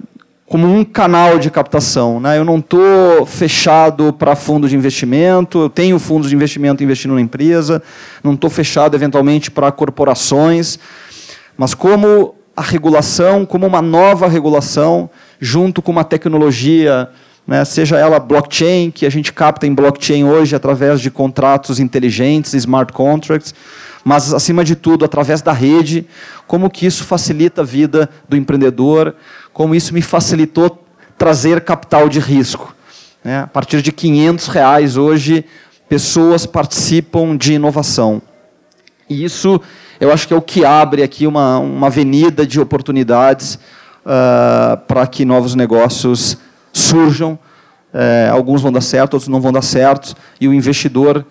como 0.47 0.65
um 0.65 0.83
canal 0.83 1.37
de 1.37 1.51
captação. 1.51 2.19
Né? 2.19 2.37
Eu 2.37 2.45
não 2.45 2.57
estou 2.57 3.25
fechado 3.25 4.13
para 4.13 4.35
fundo 4.35 4.67
de 4.67 4.75
investimento, 4.75 5.59
eu 5.59 5.69
tenho 5.69 5.99
fundos 5.99 6.29
de 6.29 6.35
investimento 6.35 6.83
investindo 6.83 7.13
na 7.13 7.21
empresa, 7.21 7.83
não 8.23 8.33
estou 8.33 8.49
fechado 8.49 8.95
eventualmente 8.95 9.51
para 9.51 9.71
corporações, 9.71 10.79
mas 11.57 11.73
como 11.73 12.33
a 12.55 12.61
regulação 12.61 13.45
como 13.45 13.67
uma 13.67 13.81
nova 13.81 14.27
regulação, 14.27 15.09
junto 15.39 15.81
com 15.81 15.91
uma 15.91 16.03
tecnologia, 16.03 17.09
né, 17.45 17.63
seja 17.63 17.97
ela 17.97 18.19
blockchain, 18.19 18.89
que 18.89 19.05
a 19.05 19.11
gente 19.11 19.31
capta 19.31 19.67
em 19.67 19.75
blockchain 19.75 20.23
hoje 20.23 20.55
através 20.55 20.99
de 20.99 21.11
contratos 21.11 21.79
inteligentes, 21.79 22.53
smart 22.53 22.91
contracts, 22.93 23.53
mas, 24.07 24.33
acima 24.33 24.63
de 24.63 24.73
tudo, 24.73 25.03
através 25.03 25.41
da 25.41 25.51
rede, 25.51 26.07
como 26.47 26.69
que 26.69 26.85
isso 26.85 27.03
facilita 27.03 27.61
a 27.61 27.65
vida 27.65 28.09
do 28.29 28.37
empreendedor, 28.37 29.13
como 29.57 29.73
isso 29.73 29.91
me 29.91 30.03
facilitou 30.03 30.85
trazer 31.17 31.61
capital 31.61 32.07
de 32.07 32.19
risco. 32.19 32.75
Né? 33.23 33.39
A 33.39 33.47
partir 33.47 33.81
de 33.81 33.91
500 33.91 34.47
reais 34.49 34.97
hoje, 34.97 35.43
pessoas 35.89 36.45
participam 36.45 37.35
de 37.35 37.53
inovação. 37.53 38.21
E 39.09 39.23
isso 39.23 39.59
eu 39.99 40.13
acho 40.13 40.27
que 40.27 40.33
é 40.35 40.37
o 40.37 40.43
que 40.43 40.63
abre 40.63 41.01
aqui 41.01 41.25
uma, 41.25 41.57
uma 41.57 41.87
avenida 41.87 42.45
de 42.45 42.59
oportunidades 42.59 43.55
uh, 44.05 44.77
para 44.87 45.07
que 45.07 45.25
novos 45.25 45.55
negócios 45.55 46.37
surjam. 46.71 47.33
Uh, 47.91 48.31
alguns 48.31 48.61
vão 48.61 48.71
dar 48.71 48.81
certo, 48.81 49.15
outros 49.15 49.27
não 49.27 49.41
vão 49.41 49.51
dar 49.51 49.63
certo, 49.63 50.15
e 50.39 50.47
o 50.47 50.53
investidor, 50.53 51.25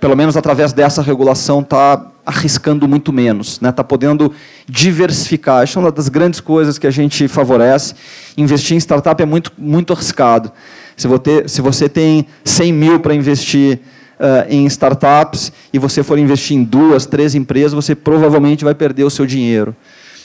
pelo 0.00 0.16
menos 0.16 0.36
através 0.36 0.72
dessa 0.72 1.02
regulação, 1.02 1.60
está 1.60 2.09
arriscando 2.24 2.86
muito 2.86 3.12
menos, 3.12 3.54
está 3.54 3.82
né? 3.82 3.88
Podendo 3.88 4.32
diversificar. 4.68 5.64
Isso 5.64 5.78
é 5.78 5.82
uma 5.82 5.92
das 5.92 6.08
grandes 6.08 6.40
coisas 6.40 6.78
que 6.78 6.86
a 6.86 6.90
gente 6.90 7.26
favorece. 7.28 7.94
Investir 8.36 8.76
em 8.76 8.80
startup 8.80 9.20
é 9.22 9.26
muito, 9.26 9.52
muito 9.58 9.92
arriscado. 9.92 10.52
Se 10.96 11.08
você, 11.08 11.48
se 11.48 11.60
você 11.60 11.88
tem 11.88 12.26
100 12.44 12.72
mil 12.72 13.00
para 13.00 13.14
investir 13.14 13.80
uh, 14.18 14.46
em 14.48 14.66
startups 14.66 15.52
e 15.72 15.78
você 15.78 16.02
for 16.02 16.18
investir 16.18 16.56
em 16.56 16.62
duas, 16.62 17.06
três 17.06 17.34
empresas, 17.34 17.72
você 17.72 17.94
provavelmente 17.94 18.64
vai 18.64 18.74
perder 18.74 19.04
o 19.04 19.10
seu 19.10 19.24
dinheiro. 19.24 19.74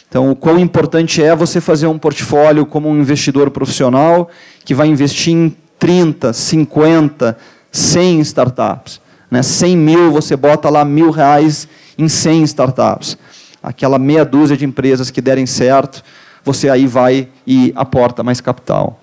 Então, 0.08 0.32
o 0.32 0.36
quão 0.36 0.60
importante 0.60 1.22
é 1.24 1.36
você 1.36 1.60
fazer 1.60 1.88
um 1.88 1.98
portfólio 1.98 2.66
como 2.66 2.90
um 2.90 3.00
investidor 3.00 3.50
profissional 3.50 4.30
que 4.64 4.74
vai 4.74 4.88
investir 4.88 5.34
em 5.34 5.56
30, 5.80 6.32
50, 6.32 7.38
100 7.72 8.20
startups. 8.22 9.05
Né? 9.30 9.42
100 9.42 9.78
mil, 9.78 10.12
você 10.12 10.36
bota 10.36 10.70
lá 10.70 10.86
mil 10.86 11.12
reais 11.12 11.68
em 11.98 12.08
100 12.08 12.44
startups. 12.44 13.18
Aquela 13.62 13.98
meia 13.98 14.24
dúzia 14.24 14.56
de 14.56 14.66
empresas 14.66 15.10
que 15.10 15.22
derem 15.22 15.46
certo, 15.46 16.04
você 16.44 16.70
aí 16.70 16.86
vai 16.86 17.28
e 17.46 17.74
aporta 17.76 18.24
mais 18.24 18.40
capital. 18.40 19.00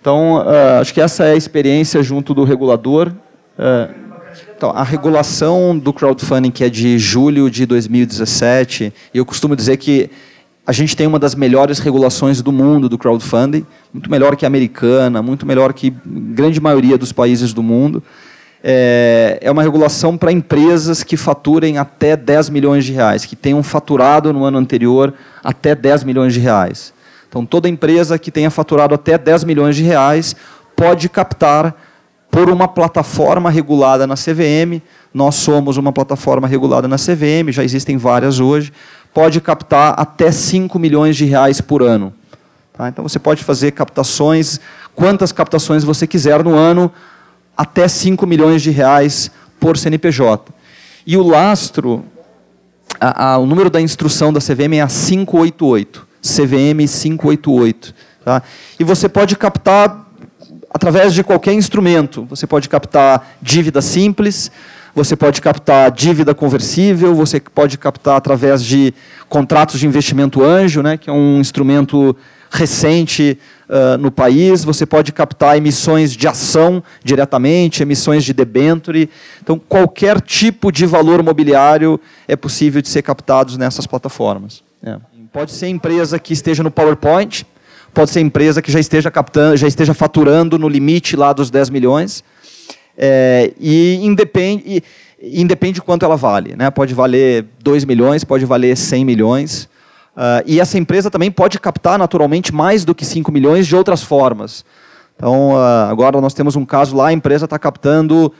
Então, 0.00 0.38
uh, 0.38 0.80
acho 0.80 0.92
que 0.92 1.00
essa 1.00 1.24
é 1.24 1.32
a 1.32 1.36
experiência 1.36 2.02
junto 2.02 2.34
do 2.34 2.44
regulador. 2.44 3.12
É, 3.58 3.88
então, 4.56 4.70
a 4.70 4.82
regulação 4.82 5.78
do 5.78 5.92
crowdfunding, 5.92 6.50
que 6.50 6.64
é 6.64 6.68
de 6.68 6.98
julho 6.98 7.50
de 7.50 7.66
2017, 7.66 8.92
e 9.12 9.18
eu 9.18 9.24
costumo 9.24 9.54
dizer 9.54 9.76
que 9.76 10.10
a 10.66 10.72
gente 10.72 10.96
tem 10.96 11.06
uma 11.06 11.18
das 11.18 11.34
melhores 11.34 11.78
regulações 11.78 12.42
do 12.42 12.52
mundo 12.52 12.88
do 12.88 12.98
crowdfunding, 12.98 13.64
muito 13.92 14.10
melhor 14.10 14.36
que 14.36 14.44
a 14.44 14.48
americana, 14.48 15.22
muito 15.22 15.46
melhor 15.46 15.72
que 15.72 15.88
a 15.88 15.92
grande 16.04 16.60
maioria 16.60 16.98
dos 16.98 17.12
países 17.12 17.52
do 17.52 17.62
mundo. 17.62 18.02
É, 18.70 19.38
é 19.40 19.50
uma 19.50 19.62
regulação 19.62 20.14
para 20.18 20.30
empresas 20.30 21.02
que 21.02 21.16
faturem 21.16 21.78
até 21.78 22.14
10 22.14 22.50
milhões 22.50 22.84
de 22.84 22.92
reais, 22.92 23.24
que 23.24 23.34
tenham 23.34 23.62
faturado 23.62 24.30
no 24.30 24.44
ano 24.44 24.58
anterior 24.58 25.14
até 25.42 25.74
10 25.74 26.04
milhões 26.04 26.34
de 26.34 26.40
reais. 26.40 26.92
Então, 27.26 27.46
toda 27.46 27.66
empresa 27.66 28.18
que 28.18 28.30
tenha 28.30 28.50
faturado 28.50 28.94
até 28.94 29.16
10 29.16 29.44
milhões 29.44 29.74
de 29.74 29.84
reais 29.84 30.36
pode 30.76 31.08
captar 31.08 31.74
por 32.30 32.50
uma 32.50 32.68
plataforma 32.68 33.48
regulada 33.48 34.06
na 34.06 34.16
CVM. 34.16 34.82
Nós 35.14 35.36
somos 35.36 35.78
uma 35.78 35.90
plataforma 35.90 36.46
regulada 36.46 36.86
na 36.86 36.96
CVM, 36.96 37.50
já 37.50 37.64
existem 37.64 37.96
várias 37.96 38.38
hoje. 38.38 38.70
Pode 39.14 39.40
captar 39.40 39.94
até 39.98 40.30
5 40.30 40.78
milhões 40.78 41.16
de 41.16 41.24
reais 41.24 41.58
por 41.58 41.82
ano. 41.82 42.12
Tá? 42.74 42.86
Então 42.86 43.02
você 43.02 43.18
pode 43.18 43.42
fazer 43.44 43.70
captações, 43.70 44.60
quantas 44.94 45.32
captações 45.32 45.84
você 45.84 46.06
quiser 46.06 46.44
no 46.44 46.54
ano, 46.54 46.92
até 47.58 47.88
5 47.88 48.24
milhões 48.24 48.62
de 48.62 48.70
reais 48.70 49.32
por 49.58 49.76
CNPJ. 49.76 50.54
E 51.04 51.16
o 51.16 51.22
lastro, 51.24 52.04
a, 53.00 53.32
a, 53.32 53.38
o 53.38 53.46
número 53.46 53.68
da 53.68 53.80
instrução 53.80 54.32
da 54.32 54.38
CVM 54.38 54.74
é 54.74 54.80
a 54.80 54.86
588. 54.86 56.06
CVM 56.22 56.86
588. 56.86 57.94
Tá? 58.24 58.42
E 58.78 58.84
você 58.84 59.08
pode 59.08 59.36
captar 59.36 60.06
através 60.72 61.12
de 61.12 61.24
qualquer 61.24 61.54
instrumento. 61.54 62.24
Você 62.30 62.46
pode 62.46 62.68
captar 62.68 63.36
dívida 63.42 63.82
simples, 63.82 64.50
você 64.94 65.16
pode 65.16 65.40
captar 65.40 65.90
dívida 65.90 66.34
conversível, 66.34 67.14
você 67.14 67.40
pode 67.40 67.76
captar 67.78 68.16
através 68.16 68.62
de 68.62 68.94
contratos 69.28 69.80
de 69.80 69.86
investimento 69.86 70.44
anjo, 70.44 70.82
né, 70.82 70.96
que 70.96 71.10
é 71.10 71.12
um 71.12 71.40
instrumento 71.40 72.16
recente 72.50 73.38
uh, 73.68 73.98
no 73.98 74.10
país, 74.10 74.64
você 74.64 74.86
pode 74.86 75.12
captar 75.12 75.56
emissões 75.56 76.12
de 76.12 76.26
ação 76.26 76.82
diretamente, 77.04 77.82
emissões 77.82 78.24
de 78.24 78.32
debenture. 78.32 79.08
Então, 79.42 79.58
qualquer 79.58 80.20
tipo 80.20 80.72
de 80.72 80.86
valor 80.86 81.22
mobiliário 81.22 82.00
é 82.26 82.36
possível 82.36 82.80
de 82.80 82.88
ser 82.88 83.02
captado 83.02 83.56
nessas 83.58 83.86
plataformas. 83.86 84.62
É. 84.82 84.96
Pode 85.32 85.52
ser 85.52 85.68
empresa 85.68 86.18
que 86.18 86.32
esteja 86.32 86.62
no 86.62 86.70
PowerPoint, 86.70 87.46
pode 87.92 88.10
ser 88.10 88.20
empresa 88.20 88.62
que 88.62 88.72
já 88.72 88.80
esteja 88.80 89.10
captando, 89.10 89.56
já 89.56 89.68
esteja 89.68 89.92
faturando 89.92 90.58
no 90.58 90.68
limite 90.68 91.16
lá 91.16 91.32
dos 91.32 91.50
10 91.50 91.70
milhões. 91.70 92.24
É, 92.96 93.52
e 93.60 94.00
independe, 94.02 94.62
e, 94.66 94.82
independe 95.40 95.74
de 95.74 95.82
quanto 95.82 96.04
ela 96.04 96.16
vale. 96.16 96.56
Né? 96.56 96.70
Pode 96.70 96.94
valer 96.94 97.44
2 97.62 97.84
milhões, 97.84 98.24
pode 98.24 98.44
valer 98.44 98.76
100 98.76 99.04
milhões. 99.04 99.68
Uh, 100.18 100.42
e 100.44 100.58
essa 100.58 100.76
empresa 100.76 101.08
também 101.12 101.30
pode 101.30 101.60
captar 101.60 101.96
naturalmente 101.96 102.52
mais 102.52 102.84
do 102.84 102.92
que 102.92 103.04
5 103.04 103.30
milhões 103.30 103.68
de 103.68 103.76
outras 103.76 104.02
formas. 104.02 104.64
Então, 105.14 105.52
uh, 105.52 105.88
agora 105.88 106.20
nós 106.20 106.34
temos 106.34 106.56
um 106.56 106.64
caso 106.64 106.96
lá, 106.96 107.06
a 107.06 107.12
empresa 107.12 107.44
está 107.44 107.56
captando 107.56 108.32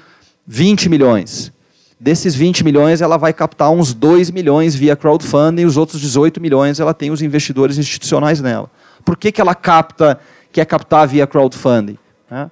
20 0.44 0.88
milhões. 0.88 1.52
Desses 2.00 2.35
20 2.35 2.64
milhões, 2.64 3.00
ela 3.00 3.16
vai 3.16 3.32
captar 3.32 3.70
uns 3.70 3.94
2 3.94 4.32
milhões 4.32 4.75
via 4.75 4.97
crowdfunding, 4.97 5.62
e 5.62 5.66
os 5.66 5.76
outros 5.76 6.00
18 6.00 6.40
milhões 6.40 6.80
ela 6.80 6.92
tem 6.92 7.12
os 7.12 7.23
investidores 7.23 7.78
institucionais 7.78 8.40
nela. 8.40 8.68
Por 9.04 9.16
que, 9.16 9.30
que 9.30 9.40
ela 9.40 9.54
capta, 9.54 10.18
quer 10.50 10.64
captar 10.64 11.06
via 11.06 11.28
crowdfunding? 11.28 11.97
Né? 12.28 12.50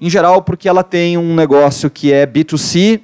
Em 0.00 0.08
geral, 0.08 0.40
porque 0.40 0.66
ela 0.66 0.82
tem 0.82 1.18
um 1.18 1.34
negócio 1.34 1.90
que 1.90 2.14
é 2.14 2.26
B2C, 2.26 3.02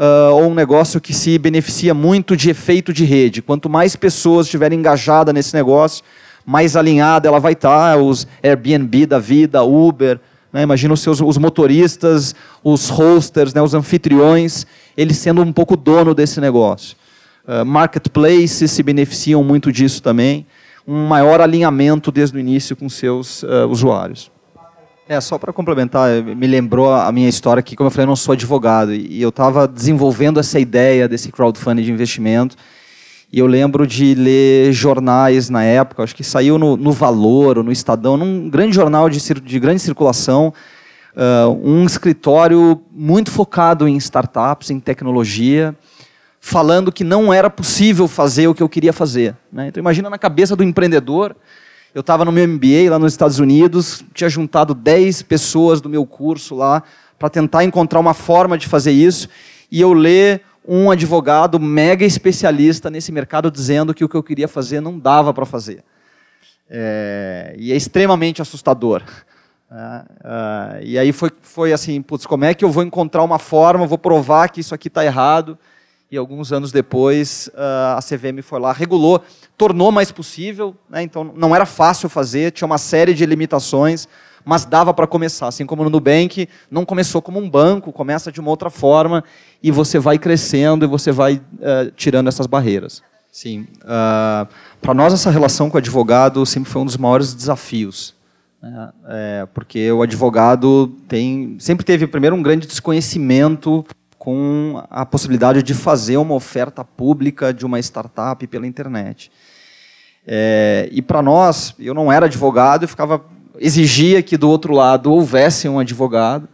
Uh, 0.00 0.32
ou 0.32 0.50
um 0.50 0.54
negócio 0.54 0.98
que 0.98 1.12
se 1.12 1.36
beneficia 1.36 1.92
muito 1.92 2.34
de 2.34 2.48
efeito 2.48 2.90
de 2.90 3.04
rede. 3.04 3.42
Quanto 3.42 3.68
mais 3.68 3.94
pessoas 3.94 4.46
estiverem 4.46 4.78
engajadas 4.78 5.34
nesse 5.34 5.54
negócio, 5.54 6.02
mais 6.46 6.74
alinhada 6.74 7.28
ela 7.28 7.38
vai 7.38 7.52
estar. 7.52 7.98
Os 7.98 8.26
Airbnb 8.42 9.04
da 9.04 9.18
vida, 9.18 9.62
Uber, 9.62 10.18
né? 10.50 10.62
imagina 10.62 10.94
os 10.94 11.00
seus 11.00 11.20
os 11.20 11.36
motoristas, 11.36 12.34
os 12.64 12.88
hosters, 12.88 13.52
né? 13.52 13.60
os 13.60 13.74
anfitriões, 13.74 14.66
eles 14.96 15.18
sendo 15.18 15.42
um 15.42 15.52
pouco 15.52 15.76
dono 15.76 16.14
desse 16.14 16.40
negócio. 16.40 16.96
Uh, 17.46 17.62
marketplaces 17.66 18.70
se 18.70 18.82
beneficiam 18.82 19.44
muito 19.44 19.70
disso 19.70 20.02
também 20.02 20.46
um 20.86 21.06
maior 21.06 21.40
alinhamento 21.40 22.10
desde 22.10 22.36
o 22.36 22.40
início 22.40 22.74
com 22.74 22.88
seus 22.88 23.42
uh, 23.42 23.66
usuários. 23.68 24.30
É, 25.10 25.20
só 25.20 25.36
para 25.38 25.52
complementar, 25.52 26.22
me 26.22 26.46
lembrou 26.46 26.94
a 26.94 27.10
minha 27.10 27.28
história 27.28 27.60
que, 27.60 27.74
como 27.74 27.88
eu 27.88 27.90
falei, 27.90 28.04
eu 28.04 28.10
não 28.10 28.14
sou 28.14 28.32
advogado 28.32 28.94
e 28.94 29.20
eu 29.20 29.30
estava 29.30 29.66
desenvolvendo 29.66 30.38
essa 30.38 30.60
ideia 30.60 31.08
desse 31.08 31.32
crowdfunding 31.32 31.82
de 31.82 31.90
investimento 31.90 32.54
E 33.32 33.40
eu 33.40 33.48
lembro 33.48 33.88
de 33.88 34.14
ler 34.14 34.72
jornais 34.72 35.50
na 35.50 35.64
época, 35.64 36.04
acho 36.04 36.14
que 36.14 36.22
saiu 36.22 36.58
no, 36.58 36.76
no 36.76 36.92
Valor 36.92 37.58
ou 37.58 37.64
no 37.64 37.72
Estadão, 37.72 38.16
num 38.16 38.48
grande 38.48 38.76
jornal 38.76 39.10
de, 39.10 39.18
de 39.18 39.58
grande 39.58 39.80
circulação, 39.80 40.54
uh, 41.16 41.50
um 41.60 41.84
escritório 41.86 42.80
muito 42.92 43.32
focado 43.32 43.88
em 43.88 43.96
startups, 43.96 44.70
em 44.70 44.78
tecnologia, 44.78 45.74
falando 46.38 46.92
que 46.92 47.02
não 47.02 47.34
era 47.34 47.50
possível 47.50 48.06
fazer 48.06 48.46
o 48.46 48.54
que 48.54 48.62
eu 48.62 48.68
queria 48.68 48.92
fazer. 48.92 49.34
Né? 49.52 49.66
Então 49.66 49.80
imagina 49.80 50.08
na 50.08 50.18
cabeça 50.18 50.54
do 50.54 50.62
empreendedor, 50.62 51.34
eu 51.94 52.00
estava 52.00 52.24
no 52.24 52.32
meu 52.32 52.46
MBA 52.46 52.90
lá 52.90 52.98
nos 52.98 53.12
Estados 53.12 53.38
Unidos, 53.38 54.04
tinha 54.14 54.30
juntado 54.30 54.74
10 54.74 55.22
pessoas 55.22 55.80
do 55.80 55.88
meu 55.88 56.06
curso 56.06 56.54
lá 56.54 56.82
para 57.18 57.28
tentar 57.28 57.64
encontrar 57.64 57.98
uma 58.00 58.14
forma 58.14 58.56
de 58.56 58.66
fazer 58.66 58.92
isso, 58.92 59.28
e 59.70 59.80
eu 59.80 59.92
ler 59.92 60.42
um 60.66 60.90
advogado 60.90 61.58
mega 61.58 62.04
especialista 62.04 62.90
nesse 62.90 63.10
mercado 63.10 63.50
dizendo 63.50 63.92
que 63.92 64.04
o 64.04 64.08
que 64.08 64.16
eu 64.16 64.22
queria 64.22 64.46
fazer 64.46 64.80
não 64.80 64.98
dava 64.98 65.34
para 65.34 65.44
fazer. 65.44 65.82
É, 66.68 67.54
e 67.58 67.72
é 67.72 67.76
extremamente 67.76 68.40
assustador. 68.40 69.02
É, 69.70 70.04
é, 70.24 70.84
e 70.84 70.98
aí 70.98 71.12
foi, 71.12 71.30
foi 71.40 71.72
assim, 71.72 72.00
putz, 72.00 72.26
como 72.26 72.44
é 72.44 72.54
que 72.54 72.64
eu 72.64 72.70
vou 72.70 72.82
encontrar 72.82 73.22
uma 73.22 73.38
forma, 73.38 73.86
vou 73.86 73.98
provar 73.98 74.48
que 74.48 74.60
isso 74.60 74.74
aqui 74.74 74.88
está 74.88 75.04
errado. 75.04 75.58
E 76.10 76.16
alguns 76.16 76.52
anos 76.52 76.72
depois, 76.72 77.48
uh, 77.54 77.96
a 77.96 78.00
CVM 78.02 78.42
foi 78.42 78.58
lá, 78.58 78.72
regulou, 78.72 79.22
tornou 79.56 79.92
mais 79.92 80.10
possível. 80.10 80.74
Né, 80.88 81.02
então, 81.02 81.32
não 81.36 81.54
era 81.54 81.64
fácil 81.64 82.08
fazer, 82.08 82.50
tinha 82.50 82.66
uma 82.66 82.78
série 82.78 83.14
de 83.14 83.24
limitações, 83.24 84.08
mas 84.44 84.64
dava 84.64 84.92
para 84.92 85.06
começar. 85.06 85.46
Assim 85.46 85.64
como 85.64 85.84
no 85.84 85.90
Nubank, 85.90 86.48
não 86.68 86.84
começou 86.84 87.22
como 87.22 87.38
um 87.38 87.48
banco, 87.48 87.92
começa 87.92 88.32
de 88.32 88.40
uma 88.40 88.50
outra 88.50 88.70
forma 88.70 89.22
e 89.62 89.70
você 89.70 90.00
vai 90.00 90.18
crescendo 90.18 90.84
e 90.84 90.88
você 90.88 91.12
vai 91.12 91.36
uh, 91.36 91.90
tirando 91.94 92.26
essas 92.26 92.48
barreiras. 92.48 93.02
Sim. 93.30 93.60
Uh, 93.60 93.86
ah, 93.86 94.48
para 94.80 94.92
nós, 94.92 95.12
essa 95.12 95.30
relação 95.30 95.70
com 95.70 95.76
o 95.76 95.78
advogado 95.78 96.44
sempre 96.44 96.68
foi 96.68 96.82
um 96.82 96.86
dos 96.86 96.96
maiores 96.96 97.32
desafios. 97.32 98.14
Né? 98.60 98.90
É, 99.08 99.48
porque 99.54 99.90
o 99.92 100.02
advogado 100.02 100.88
tem, 101.06 101.56
sempre 101.60 101.84
teve, 101.84 102.08
primeiro, 102.08 102.34
um 102.34 102.42
grande 102.42 102.66
desconhecimento 102.66 103.84
com 104.20 104.84
a 104.90 105.06
possibilidade 105.06 105.62
de 105.62 105.72
fazer 105.72 106.18
uma 106.18 106.34
oferta 106.34 106.84
pública 106.84 107.54
de 107.54 107.64
uma 107.64 107.80
startup 107.80 108.46
pela 108.46 108.66
internet. 108.66 109.32
É, 110.26 110.90
e 110.92 111.00
para 111.00 111.22
nós, 111.22 111.74
eu 111.78 111.94
não 111.94 112.12
era 112.12 112.26
advogado, 112.26 112.82
eu 112.82 112.88
ficava 112.88 113.24
exigia 113.58 114.22
que 114.22 114.36
do 114.36 114.46
outro 114.46 114.74
lado 114.74 115.10
houvesse 115.10 115.66
um 115.70 115.78
advogado. 115.78 116.46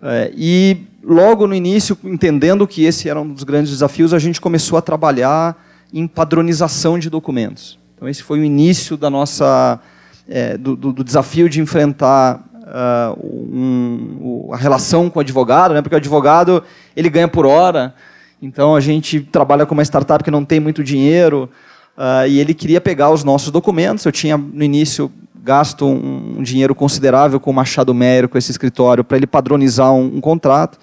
É, 0.00 0.30
e 0.36 0.86
logo 1.02 1.48
no 1.48 1.56
início, 1.56 1.98
entendendo 2.04 2.64
que 2.68 2.84
esse 2.84 3.08
era 3.08 3.20
um 3.20 3.32
dos 3.32 3.42
grandes 3.42 3.72
desafios, 3.72 4.14
a 4.14 4.18
gente 4.20 4.40
começou 4.40 4.78
a 4.78 4.80
trabalhar 4.80 5.60
em 5.92 6.06
padronização 6.06 7.00
de 7.00 7.10
documentos. 7.10 7.80
Então 7.96 8.08
esse 8.08 8.22
foi 8.22 8.38
o 8.38 8.44
início 8.44 8.96
da 8.96 9.10
nossa 9.10 9.80
é, 10.28 10.56
do, 10.56 10.76
do, 10.76 11.04
desafio 11.04 11.48
de 11.48 11.60
enfrentar 11.60 12.45
uh, 12.66 13.18
um, 13.24 14.50
a 14.52 14.56
relação 14.56 15.08
com 15.08 15.18
o 15.18 15.22
advogado, 15.22 15.72
né? 15.72 15.80
porque 15.80 15.94
o 15.94 15.98
advogado 15.98 16.62
ele 16.96 17.08
ganha 17.08 17.28
por 17.28 17.46
hora. 17.46 17.94
Então 18.42 18.74
a 18.74 18.80
gente 18.80 19.20
trabalha 19.20 19.64
com 19.64 19.74
uma 19.74 19.82
startup 19.82 20.22
que 20.22 20.30
não 20.30 20.44
tem 20.44 20.60
muito 20.60 20.84
dinheiro 20.84 21.48
uh, 21.96 22.26
e 22.28 22.38
ele 22.38 22.52
queria 22.52 22.80
pegar 22.80 23.10
os 23.10 23.24
nossos 23.24 23.50
documentos. 23.50 24.04
Eu 24.04 24.12
tinha 24.12 24.36
no 24.36 24.62
início 24.62 25.10
gasto 25.42 25.86
um, 25.86 26.36
um 26.38 26.42
dinheiro 26.42 26.74
considerável 26.74 27.38
com 27.38 27.50
o 27.50 27.54
Machado 27.54 27.94
Mério, 27.94 28.28
com 28.28 28.36
esse 28.36 28.50
escritório, 28.50 29.04
para 29.04 29.16
ele 29.16 29.26
padronizar 29.26 29.92
um, 29.92 30.16
um, 30.16 30.20
contrato. 30.20 30.76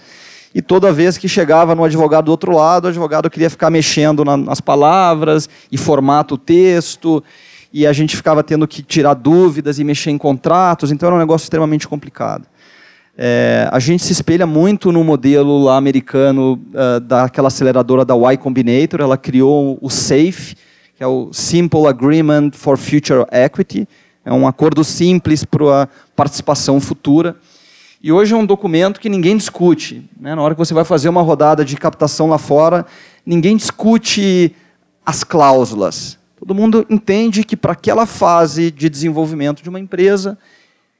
E 0.56 0.62
toda 0.62 0.94
vez 0.94 1.18
que 1.18 1.28
chegava 1.28 1.76
no 1.76 1.84
advogado 1.84 2.26
do 2.26 2.32
outro 2.32 2.56
lado, 2.56 2.86
o 2.86 2.88
advogado 2.88 3.30
queria 3.30 3.50
ficar 3.50 3.70
mexendo 3.70 4.24
na, 4.24 4.38
nas 4.38 4.62
palavras 4.62 5.50
e 5.72 5.78
formata 5.78 6.36
o 6.36 6.38
texto, 6.38 7.22
e 7.74 7.88
a 7.88 7.92
gente 7.92 8.16
ficava 8.16 8.44
tendo 8.44 8.68
que 8.68 8.84
tirar 8.84 9.16
dúvidas 9.16 9.80
e 9.80 9.84
mexer 9.84 10.12
em 10.12 10.18
contratos, 10.18 10.92
então 10.92 11.08
era 11.08 11.16
um 11.16 11.20
negócio 11.20 11.46
extremamente 11.46 11.88
complicado. 11.88 12.46
É, 13.18 13.68
a 13.72 13.80
gente 13.80 14.04
se 14.04 14.12
espelha 14.12 14.46
muito 14.46 14.92
no 14.92 15.04
modelo 15.04 15.64
lá 15.64 15.76
americano 15.76 16.54
uh, 16.54 17.00
daquela 17.00 17.48
aceleradora 17.48 18.06
da 18.06 18.16
Y 18.16 18.38
Combinator, 18.38 19.02
ela 19.02 19.18
criou 19.18 19.78
o 19.82 19.90
SAFE, 19.90 20.56
que 20.96 21.04
é 21.04 21.08
o 21.08 21.30
Simple 21.32 21.88
Agreement 21.88 22.52
for 22.54 22.78
Future 22.78 23.26
Equity, 23.32 23.88
é 24.24 24.32
um 24.32 24.48
acordo 24.48 24.84
simples 24.84 25.44
para 25.44 25.84
a 25.84 25.88
participação 26.16 26.80
futura. 26.80 27.36
E 28.02 28.12
hoje 28.12 28.34
é 28.34 28.38
um 28.38 28.46
documento 28.46 29.00
que 29.00 29.10
ninguém 29.10 29.36
discute. 29.36 30.10
Né? 30.20 30.36
Na 30.36 30.42
hora 30.42 30.54
que 30.54 30.60
você 30.60 30.74
vai 30.74 30.84
fazer 30.84 31.10
uma 31.10 31.22
rodada 31.22 31.64
de 31.64 31.76
captação 31.76 32.28
lá 32.30 32.38
fora, 32.38 32.86
ninguém 33.26 33.58
discute 33.58 34.56
as 35.06 35.24
cláusulas. 35.24 36.18
Todo 36.44 36.54
mundo 36.54 36.86
entende 36.90 37.46
que 37.46 37.56
para 37.56 37.72
aquela 37.72 38.06
fase 38.06 38.70
de 38.70 38.90
desenvolvimento 38.90 39.64
de 39.64 39.70
uma 39.70 39.80
empresa, 39.80 40.38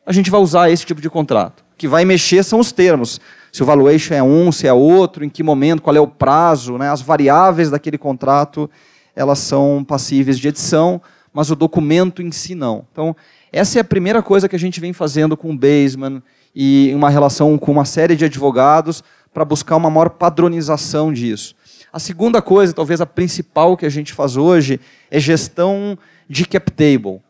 a 0.06 0.14
gente 0.14 0.32
vai 0.32 0.40
usar 0.40 0.70
esse 0.70 0.86
tipo 0.86 1.02
de 1.02 1.10
contrato. 1.10 1.60
O 1.74 1.78
que 1.78 1.86
vai 1.86 2.06
mexer 2.06 2.44
são 2.44 2.60
os 2.60 2.72
termos. 2.72 3.20
Se 3.52 3.62
o 3.62 3.66
valuation 3.66 4.14
é 4.14 4.24
um, 4.24 4.54
se 4.54 4.68
é 4.68 4.74
outro, 4.74 5.26
em 5.26 5.30
que 5.30 5.44
momento, 5.44 5.82
qual 5.82 5.96
é 5.96 6.00
o 6.00 6.08
prazo, 6.08 6.78
né? 6.78 6.90
as 6.90 7.02
variáveis 7.02 7.70
daquele 7.70 7.98
contrato, 7.98 8.70
elas 9.14 9.40
são 9.40 9.84
passíveis 9.84 10.40
de 10.40 10.48
edição 10.48 11.02
mas 11.34 11.50
o 11.50 11.56
documento 11.56 12.22
em 12.22 12.32
si 12.32 12.54
não. 12.54 12.86
Então, 12.92 13.16
essa 13.52 13.80
é 13.80 13.82
a 13.82 13.84
primeira 13.84 14.22
coisa 14.22 14.48
que 14.48 14.56
a 14.56 14.60
gente 14.60 14.80
vem 14.80 14.94
fazendo 14.94 15.36
com 15.36 15.50
o 15.50 15.58
Baseman 15.58 16.22
e 16.56 16.92
uma 16.94 17.10
relação 17.10 17.58
com 17.58 17.72
uma 17.72 17.86
série 17.86 18.16
de 18.16 18.26
advogados 18.26 19.04
para 19.34 19.44
buscar 19.44 19.76
uma 19.76 19.90
maior 19.90 20.12
padronização 20.12 21.12
disso. 21.12 21.56
A 21.94 22.00
segunda 22.00 22.42
coisa, 22.42 22.74
talvez 22.74 23.00
a 23.02 23.06
principal 23.06 23.78
que 23.78 23.86
a 23.86 23.90
gente 23.90 24.14
faz 24.14 24.36
hoje, 24.36 24.80
é 25.12 25.20
gestão 25.20 25.96
de 26.28 26.44
cap 26.44 26.72
table. 26.72 27.22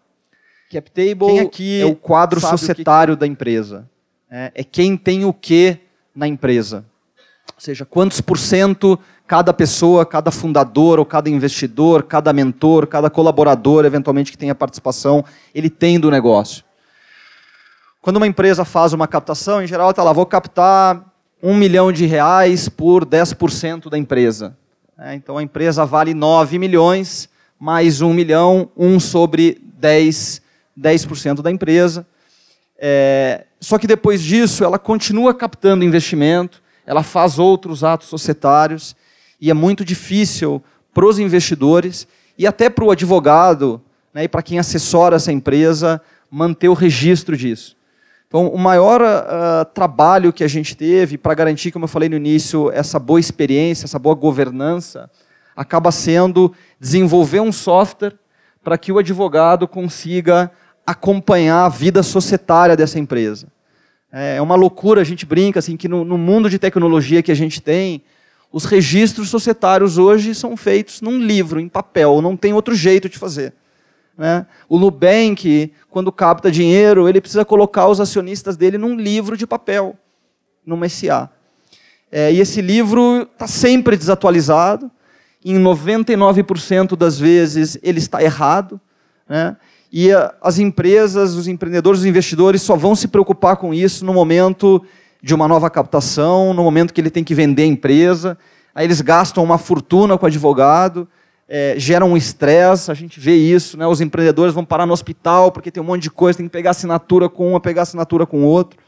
Cap 0.71 0.89
table 0.89 1.27
quem 1.27 1.39
aqui 1.41 1.81
é 1.81 1.85
o 1.85 1.93
quadro 1.93 2.39
societário 2.39 3.15
que... 3.15 3.19
da 3.19 3.27
empresa. 3.27 3.89
É, 4.31 4.53
é 4.55 4.63
quem 4.63 4.95
tem 4.95 5.25
o 5.25 5.33
que 5.33 5.79
na 6.15 6.29
empresa. 6.29 6.85
Ou 7.53 7.59
seja, 7.59 7.85
quantos 7.85 8.21
por 8.21 8.39
cento 8.39 8.97
cada 9.27 9.53
pessoa, 9.53 10.05
cada 10.05 10.31
fundador 10.31 10.97
ou 10.97 11.05
cada 11.05 11.29
investidor, 11.29 12.03
cada 12.03 12.31
mentor, 12.31 12.87
cada 12.87 13.09
colaborador, 13.09 13.83
eventualmente 13.83 14.31
que 14.31 14.37
tenha 14.37 14.55
participação, 14.55 15.25
ele 15.53 15.69
tem 15.69 15.99
do 15.99 16.09
negócio. 16.09 16.63
Quando 18.01 18.15
uma 18.15 18.27
empresa 18.27 18.63
faz 18.63 18.93
uma 18.93 19.09
captação, 19.09 19.61
em 19.61 19.67
geral, 19.67 19.89
está 19.89 20.03
lá, 20.03 20.13
vou 20.13 20.25
captar 20.25 21.12
um 21.45 21.53
milhão 21.53 21.91
de 21.91 22.05
reais 22.05 22.69
por 22.69 23.05
10% 23.05 23.89
da 23.89 23.97
empresa. 23.97 24.55
É, 24.97 25.13
então 25.13 25.37
a 25.37 25.43
empresa 25.43 25.85
vale 25.85 26.13
9 26.13 26.57
milhões, 26.57 27.27
mais 27.59 27.99
um 27.99 28.13
milhão, 28.13 28.69
um 28.77 28.97
sobre 28.97 29.61
10, 29.77 30.41
10% 30.79 31.41
da 31.41 31.51
empresa. 31.51 32.07
É, 32.79 33.43
só 33.59 33.77
que 33.77 33.85
depois 33.85 34.21
disso, 34.21 34.63
ela 34.63 34.79
continua 34.79 35.33
captando 35.33 35.83
investimento, 35.83 36.63
ela 36.85 37.03
faz 37.03 37.37
outros 37.37 37.83
atos 37.83 38.07
societários, 38.07 38.95
e 39.39 39.51
é 39.51 39.53
muito 39.53 39.83
difícil 39.83 40.63
para 40.93 41.05
os 41.05 41.19
investidores 41.19 42.07
e 42.37 42.47
até 42.47 42.69
para 42.69 42.85
o 42.85 42.91
advogado 42.91 43.81
né, 44.13 44.23
e 44.23 44.27
para 44.29 44.41
quem 44.41 44.59
assessora 44.59 45.17
essa 45.17 45.31
empresa 45.31 46.01
manter 46.31 46.69
o 46.69 46.73
registro 46.73 47.35
disso. 47.35 47.75
Então, 48.33 48.47
o 48.47 48.57
maior 48.57 48.99
uh, 48.99 49.63
trabalho 49.75 50.33
que 50.33 50.43
a 50.43 50.47
gente 50.47 50.75
teve 50.75 51.19
para 51.19 51.35
garantir, 51.35 51.71
como 51.71 51.85
eu 51.85 51.87
falei 51.87 52.09
no 52.09 52.15
início, 52.15 52.71
essa 52.71 52.97
boa 52.97 53.19
experiência, 53.19 53.85
essa 53.85 53.99
boa 53.99 54.15
governança, 54.15 55.07
acaba 55.55 55.91
sendo 55.91 56.51
desenvolver 56.79 57.41
um 57.41 57.51
software 57.51 58.15
para 58.63 58.75
que 58.75 58.91
o 58.91 58.97
advogado 58.97 59.67
consiga 59.67 60.51
acompanhar 60.83 61.63
a 61.63 61.69
vida 61.69 62.01
societária 62.01 62.75
dessa 62.75 62.97
empresa. 62.97 63.45
É 64.11 64.41
uma 64.41 64.55
loucura, 64.55 65.01
a 65.01 65.05
gente 65.05 65.27
brinca 65.27 65.59
assim 65.59 65.77
que 65.77 65.87
no, 65.87 66.03
no 66.03 66.17
mundo 66.17 66.49
de 66.49 66.57
tecnologia 66.57 67.21
que 67.21 67.31
a 67.31 67.35
gente 67.35 67.61
tem, 67.61 68.01
os 68.51 68.65
registros 68.65 69.29
societários 69.29 69.99
hoje 69.99 70.33
são 70.33 70.57
feitos 70.57 71.01
num 71.01 71.19
livro, 71.19 71.59
em 71.59 71.69
papel, 71.69 72.19
não 72.19 72.35
tem 72.35 72.51
outro 72.51 72.73
jeito 72.73 73.07
de 73.07 73.19
fazer. 73.19 73.53
Né? 74.17 74.45
O 74.69 74.77
Nubank, 74.77 75.73
quando 75.89 76.11
capta 76.11 76.51
dinheiro, 76.51 77.09
ele 77.09 77.19
precisa 77.19 77.43
colocar 77.43 77.87
os 77.87 77.99
acionistas 77.99 78.55
dele 78.55 78.77
num 78.77 78.95
livro 78.95 79.35
de 79.35 79.47
papel, 79.47 79.95
numa 80.65 80.87
SA. 80.87 81.29
É, 82.11 82.31
e 82.31 82.39
esse 82.39 82.61
livro 82.61 83.27
está 83.31 83.47
sempre 83.47 83.97
desatualizado, 83.97 84.91
em 85.43 85.55
99% 85.59 86.95
das 86.95 87.19
vezes 87.19 87.77
ele 87.81 87.99
está 87.99 88.23
errado, 88.23 88.79
né? 89.27 89.57
e 89.91 90.11
a, 90.11 90.33
as 90.41 90.57
empresas, 90.57 91.33
os 91.33 91.47
empreendedores, 91.47 92.01
os 92.01 92.05
investidores 92.05 92.61
só 92.61 92.75
vão 92.75 92.95
se 92.95 93.07
preocupar 93.07 93.57
com 93.57 93.73
isso 93.73 94.05
no 94.05 94.13
momento 94.13 94.83
de 95.21 95.33
uma 95.33 95.47
nova 95.47 95.69
captação, 95.69 96.53
no 96.53 96.63
momento 96.63 96.93
que 96.93 97.01
ele 97.01 97.09
tem 97.09 97.23
que 97.23 97.35
vender 97.35 97.63
a 97.63 97.67
empresa. 97.67 98.37
Aí 98.75 98.85
eles 98.85 99.01
gastam 99.01 99.43
uma 99.43 99.57
fortuna 99.57 100.17
com 100.17 100.25
advogado, 100.25 101.07
é, 101.47 101.75
geram 101.77 102.11
um 102.11 102.17
estresse, 102.17 102.89
a 102.89 102.93
gente 102.93 103.19
vê 103.19 103.35
isso, 103.35 103.77
né? 103.77 103.85
os 103.85 104.01
empreendedores 104.01 104.53
vão 104.53 104.63
parar 104.63 104.85
no 104.85 104.93
hospital 104.93 105.51
porque 105.51 105.69
tem 105.69 105.83
um 105.83 105.85
monte 105.85 106.03
de 106.03 106.11
coisa, 106.11 106.37
tem 106.37 106.47
que 106.47 106.51
pegar 106.51 106.71
assinatura 106.71 107.27
com 107.29 107.55
um, 107.55 107.59
pegar 107.59 107.83
assinatura 107.83 108.25
com 108.25 108.43
outro. 108.43 108.79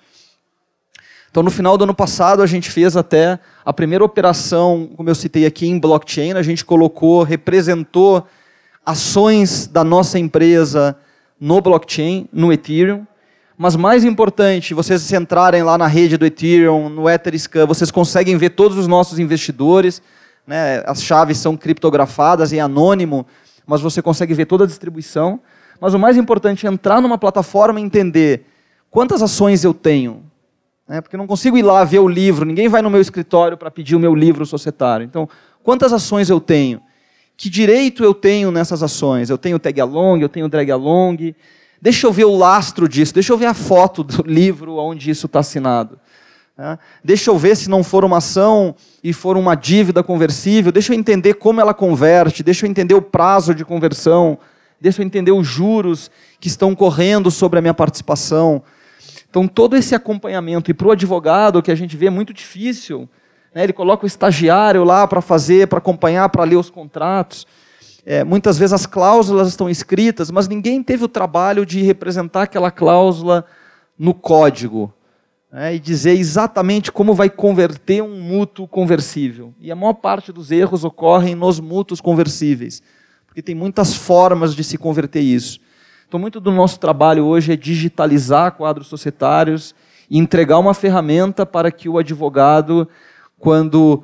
Então, 1.36 1.44
no 1.44 1.52
final 1.52 1.78
do 1.78 1.84
ano 1.84 1.94
passado, 1.94 2.42
a 2.42 2.46
gente 2.46 2.72
fez 2.72 2.96
até 2.96 3.38
a 3.66 3.74
primeira 3.74 4.06
operação, 4.06 4.90
como 4.96 5.10
eu 5.10 5.16
citei 5.16 5.46
aqui, 5.46 5.68
em 5.68 5.78
blockchain. 5.78 6.32
A 6.32 6.42
gente 6.42 6.64
colocou, 6.64 7.24
representou 7.24 8.26
ações 8.86 9.68
da 9.68 9.84
nossa 9.84 10.18
empresa 10.18 10.98
no 11.38 11.60
blockchain, 11.60 12.30
no 12.32 12.54
Ethereum. 12.54 13.06
Mas 13.58 13.76
mais 13.76 14.06
importante, 14.06 14.74
vocês 14.74 15.12
entrarem 15.12 15.62
lá 15.62 15.78
na 15.78 15.88
rede 15.88 16.18
do 16.18 16.26
Ethereum, 16.26 16.88
no 16.88 17.10
Etherscan, 17.10 17.66
vocês 17.66 17.92
conseguem 17.92 18.38
ver 18.38 18.52
todos 18.52 18.78
os 18.78 18.88
nossos 18.88 19.20
investidores. 19.20 20.02
Né? 20.46 20.84
As 20.86 21.02
chaves 21.02 21.38
são 21.38 21.58
criptografadas 21.58 22.54
em 22.54 22.60
anônimo, 22.60 23.26
mas 23.66 23.82
você 23.82 24.02
consegue 24.02 24.34
ver 24.34 24.46
toda 24.46 24.64
a 24.64 24.68
distribuição. 24.68 25.40
Mas 25.80 25.94
o 25.94 26.00
mais 26.00 26.18
importante 26.18 26.66
é 26.66 26.70
entrar 26.70 27.02
numa 27.02 27.18
plataforma 27.18 27.80
e 27.80 27.84
entender 27.84 28.46
quantas 28.90 29.22
ações 29.22 29.64
eu 29.64 29.74
tenho. 29.74 30.24
Né? 30.88 31.02
Porque 31.02 31.16
eu 31.16 31.18
não 31.18 31.28
consigo 31.28 31.58
ir 31.58 31.64
lá 31.64 31.84
ver 31.84 32.00
o 32.00 32.08
livro, 32.08 32.46
ninguém 32.46 32.68
vai 32.68 32.82
no 32.82 32.90
meu 32.90 33.02
escritório 33.02 33.58
para 33.58 33.72
pedir 33.72 33.96
o 33.96 34.00
meu 34.00 34.14
livro 34.14 34.46
societário. 34.46 35.04
Então, 35.04 35.28
quantas 35.64 35.92
ações 35.92 36.30
eu 36.30 36.40
tenho? 36.40 36.82
Que 37.36 37.50
direito 37.50 38.04
eu 38.04 38.14
tenho 38.14 38.52
nessas 38.52 38.82
ações? 38.82 39.30
Eu 39.30 39.38
tenho 39.38 39.60
tag 39.60 39.82
along, 39.82 40.22
eu 40.22 40.30
tenho 40.30 40.48
drag 40.48 40.72
along. 40.72 41.36
Deixa 41.82 42.08
eu 42.08 42.14
ver 42.14 42.26
o 42.26 42.36
lastro 42.36 42.88
disso, 42.88 43.14
deixa 43.14 43.34
eu 43.34 43.38
ver 43.38 43.48
a 43.48 43.54
foto 43.54 44.04
do 44.04 44.22
livro 44.30 44.76
onde 44.78 45.10
isso 45.10 45.26
está 45.26 45.40
assinado. 45.40 46.00
Né? 46.58 46.80
Deixa 47.04 47.30
eu 47.30 47.38
ver 47.38 47.56
se 47.56 47.70
não 47.70 47.84
for 47.84 48.06
uma 48.06 48.18
ação 48.18 48.76
e 49.04 49.12
for 49.12 49.36
uma 49.38 49.56
dívida 49.56 50.02
conversível, 50.02 50.72
deixa 50.72 50.94
eu 50.94 50.98
entender 50.98 51.36
como 51.36 51.60
ela 51.60 51.74
converte, 51.74 52.44
deixa 52.44 52.66
eu 52.66 52.70
entender 52.70 52.94
o 52.94 53.02
prazo 53.02 53.54
de 53.54 53.66
conversão, 53.66 54.38
deixa 54.80 55.02
eu 55.02 55.06
entender 55.06 55.32
os 55.32 55.46
juros 55.46 56.10
que 56.40 56.48
estão 56.48 56.74
correndo 56.74 57.30
sobre 57.30 57.60
a 57.60 57.62
minha 57.62 57.74
participação. 57.74 58.64
Então, 59.30 59.48
todo 59.48 59.76
esse 59.76 59.94
acompanhamento, 59.94 60.72
e 60.72 60.74
para 60.74 60.88
o 60.88 60.92
advogado, 60.92 61.62
que 61.62 61.72
a 61.72 61.76
gente 61.76 61.98
vê 61.98 62.08
é 62.08 62.10
muito 62.10 62.34
difícil, 62.34 63.10
né? 63.54 63.64
ele 63.64 63.74
coloca 63.74 64.06
o 64.06 64.08
estagiário 64.08 64.84
lá 64.86 65.06
para 65.06 65.22
fazer, 65.22 65.68
para 65.68 65.80
acompanhar, 65.80 66.30
para 66.30 66.46
ler 66.46 66.56
os 66.56 66.70
contratos. 66.70 67.46
É, 68.06 68.24
muitas 68.24 68.58
vezes 68.58 68.72
as 68.72 68.86
cláusulas 68.86 69.50
estão 69.50 69.70
escritas, 69.70 70.32
mas 70.32 70.48
ninguém 70.48 70.82
teve 70.82 71.04
o 71.04 71.10
trabalho 71.10 71.66
de 71.66 71.82
representar 71.82 72.44
aquela 72.44 72.72
cláusula 72.72 73.44
no 73.98 74.14
código 74.14 74.94
né, 75.56 75.74
e 75.74 75.80
dizer 75.80 76.12
exatamente 76.12 76.92
como 76.92 77.14
vai 77.14 77.30
converter 77.30 78.04
um 78.04 78.20
mútuo 78.20 78.68
conversível. 78.68 79.54
E 79.62 79.72
a 79.72 79.76
maior 79.76 79.94
parte 79.94 80.34
dos 80.34 80.52
erros 80.52 80.84
ocorrem 80.84 81.34
nos 81.34 81.62
mútuos 81.62 82.02
conversíveis, 82.02 82.84
porque 83.26 83.42
tem 83.42 83.56
muitas 83.56 83.96
formas 83.96 84.54
de 84.54 84.66
se 84.66 84.78
converter 84.78 85.22
isso. 85.22 85.62
Então, 86.06 86.20
muito 86.20 86.42
do 86.42 86.52
nosso 86.52 86.78
trabalho 86.78 87.24
hoje 87.24 87.54
é 87.54 87.56
digitalizar 87.56 88.52
quadros 88.52 88.88
societários 88.88 89.74
e 90.10 90.18
entregar 90.18 90.60
uma 90.60 90.74
ferramenta 90.74 91.46
para 91.46 91.72
que 91.72 91.88
o 91.88 91.98
advogado, 91.98 92.86
quando 93.40 94.04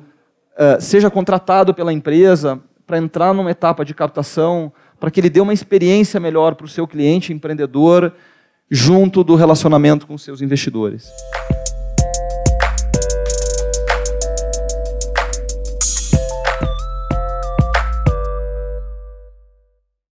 uh, 0.54 0.80
seja 0.80 1.10
contratado 1.10 1.74
pela 1.74 1.92
empresa 1.92 2.58
para 2.86 2.96
entrar 2.96 3.34
numa 3.34 3.50
etapa 3.50 3.84
de 3.84 3.92
captação, 3.92 4.72
para 4.98 5.10
que 5.10 5.20
ele 5.20 5.28
dê 5.28 5.40
uma 5.40 5.52
experiência 5.52 6.18
melhor 6.18 6.54
para 6.54 6.64
o 6.64 6.68
seu 6.68 6.88
cliente 6.88 7.30
empreendedor, 7.30 8.14
junto 8.74 9.22
do 9.22 9.34
relacionamento 9.34 10.06
com 10.06 10.16
seus 10.16 10.40
investidores. 10.40 11.12